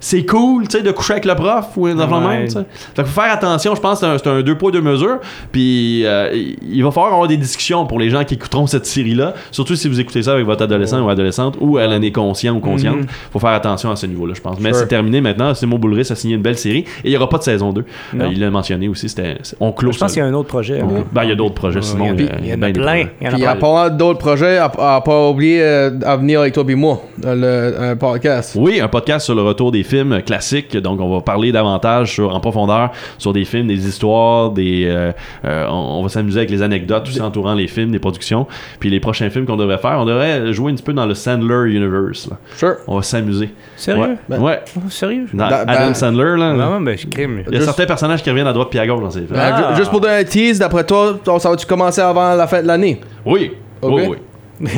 c'est 0.05 0.25
cool, 0.25 0.67
tu 0.67 0.77
sais, 0.77 0.83
de 0.83 0.91
coucher 0.91 1.13
avec 1.13 1.23
le 1.25 1.33
prof 1.33 1.65
ou 1.77 1.87
un 1.87 1.97
enfant 1.97 2.21
Ouais. 2.27 2.39
même, 2.39 2.45
tu 2.47 2.51
sais. 2.53 2.65
Fait 2.93 3.03
faut 3.05 3.21
faire 3.21 3.31
attention, 3.31 3.73
je 3.73 3.79
pense 3.79 4.01
que 4.01 4.05
c'est 4.05 4.11
un, 4.11 4.17
c'est 4.17 4.27
un 4.27 4.41
deux 4.41 4.57
poids, 4.57 4.69
deux 4.69 4.81
mesures. 4.81 5.19
Puis 5.51 6.05
euh, 6.05 6.29
il- 6.33 6.83
va 6.83 6.91
falloir 6.91 7.13
avoir 7.13 7.27
des 7.29 7.37
discussions 7.37 7.85
pour 7.85 7.99
les 7.99 8.09
gens 8.09 8.23
qui 8.25 8.33
écouteront 8.33 8.67
cette 8.67 8.85
série-là. 8.85 9.33
Surtout 9.51 9.75
si 9.77 9.87
vous 9.87 9.99
écoutez 10.01 10.21
ça 10.23 10.33
avec 10.33 10.45
votre 10.45 10.63
adolescent 10.63 10.99
ou 11.01 11.09
adolescente 11.09 11.55
ou 11.61 11.79
elle 11.79 11.91
en 11.91 12.01
est 12.01 12.11
conscient 12.11 12.53
ou 12.55 12.59
consciente. 12.59 12.97
Mhm. 12.97 13.05
faut 13.31 13.39
faire 13.39 13.51
attention 13.51 13.91
à 13.91 13.95
ce 13.95 14.05
niveau-là, 14.05 14.33
je 14.35 14.41
pense. 14.41 14.59
Mais 14.59 14.69
Sure. 14.71 14.79
c'est 14.79 14.87
terminé 14.87 15.21
maintenant. 15.21 15.53
Simon 15.53 15.77
Boulris 15.77 16.07
a 16.11 16.15
signé 16.15 16.35
une 16.35 16.41
belle 16.41 16.57
série 16.57 16.79
et 16.79 16.85
il 17.05 17.09
n'y 17.11 17.15
aura 17.17 17.29
pas 17.29 17.37
de 17.37 17.43
saison 17.43 17.71
2. 17.71 17.85
Non. 18.13 18.25
Euh, 18.25 18.29
il 18.31 18.39
l'a 18.39 18.49
mentionné 18.49 18.87
aussi. 18.89 19.07
C'était, 19.07 19.37
on 19.61 19.71
clôt 19.71 19.91
Je 19.93 19.99
pense 19.99 20.11
qu'il 20.11 20.21
y 20.21 20.25
a 20.25 20.27
un 20.27 20.33
autre 20.33 20.49
projet. 20.49 20.81
Hein. 20.81 20.87
Ben, 21.13 21.23
il 21.23 21.29
y 21.29 21.31
a 21.31 21.35
d'autres 21.35 21.55
projets, 21.55 21.81
Simon. 21.81 22.13
il 22.17 22.25
y, 22.25 22.27
a- 22.29 22.39
il 22.39 22.47
y 22.49 22.53
en 22.53 22.57
bien 22.57 22.69
a 22.69 22.73
plein. 22.73 23.05
Il 23.21 23.39
y 23.39 23.45
a 23.45 23.55
pas 23.55 23.89
d'autres 23.89 24.19
projets, 24.19 24.57
à, 24.57 24.65
à 24.65 24.99
pas 25.01 25.29
oublier 25.29 25.61
euh, 25.63 25.91
à 26.05 26.17
venir 26.17 26.41
avec 26.41 26.53
toi 26.53 26.63
et 26.67 26.75
moi, 26.75 27.01
le 27.23 27.73
un 27.79 27.95
podcast. 27.95 28.55
Oui, 28.59 28.79
un 28.81 28.87
podcast 28.89 29.25
sur 29.25 29.35
le 29.35 29.41
retour 29.43 29.71
des 29.71 29.83
films 29.83 29.92
classiques. 30.25 30.75
Donc, 30.77 30.99
on 31.01 31.13
va 31.13 31.21
parler 31.21 31.51
davantage 31.51 32.13
sur, 32.13 32.33
en 32.33 32.39
profondeur 32.39 32.91
sur 33.17 33.33
des 33.33 33.45
films, 33.45 33.67
des 33.67 33.87
histoires, 33.87 34.49
des. 34.51 34.85
euh, 34.87 35.11
euh, 35.45 35.65
on, 35.69 35.99
on 35.99 36.03
va 36.03 36.09
s'amuser 36.09 36.39
avec 36.39 36.49
les 36.49 36.61
anecdotes, 36.61 37.03
tout 37.05 37.11
ça 37.11 37.25
entourant 37.25 37.53
les 37.53 37.67
films, 37.67 37.91
des 37.91 37.99
productions. 37.99 38.47
Puis 38.79 38.89
les 38.89 38.99
prochains 38.99 39.29
films 39.29 39.45
qu'on 39.45 39.57
devrait 39.57 39.77
faire, 39.77 39.97
on 39.99 40.05
devrait 40.05 40.51
jouer 40.53 40.71
un 40.71 40.75
petit 40.75 40.83
peu 40.83 40.93
dans 40.93 41.05
le 41.05 41.13
Sandler 41.13 41.71
Universe. 41.73 42.29
là. 42.29 42.37
Sure. 42.55 42.75
On 42.87 42.95
va 42.97 43.01
s'amuser. 43.03 43.49
Sérieux? 43.75 44.01
Ouais. 44.03 44.15
Ben- 44.29 44.39
ouais. 44.39 44.59
Oh, 44.77 44.89
sérieux? 44.89 45.27
Dans 45.33 45.49
Da- 45.49 45.61
Adam 45.67 45.87
ben- 45.87 45.93
Sandler, 45.93 46.35
là. 46.37 46.53
Non, 46.53 46.81
ben, 46.81 46.97
je 46.97 47.07
crime. 47.07 47.43
Il 47.47 47.51
y 47.53 47.55
a 47.55 47.59
Juste- 47.59 47.65
certains 47.65 47.85
personnages 47.85 48.21
qui 48.23 48.29
reviennent 48.29 48.47
à 48.47 48.53
droite 48.53 48.69
puis 48.69 48.79
à 48.79 48.87
gauche 48.87 49.01
dans 49.01 49.11
ces 49.11 49.21
films. 49.21 49.37
Ah. 49.39 49.71
ju- 49.71 49.77
juste 49.79 49.91
pour 49.91 50.01
donner 50.01 50.15
un 50.17 50.23
tease, 50.23 50.59
d'après 50.59 50.83
toi, 50.85 51.19
ça 51.39 51.49
va-tu 51.49 51.65
commencer 51.65 52.01
avant 52.01 52.33
la 52.35 52.47
fin 52.47 52.61
de 52.61 52.67
l'année? 52.67 52.99
Oui. 53.25 53.51
Oui, 53.81 54.03
oui. 54.07 54.17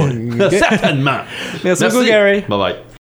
Certainement. 0.50 1.18
Merci 1.64 1.84
beaucoup, 1.84 2.04
Gary. 2.04 2.44
Bye 2.48 2.58
bye. 2.58 2.76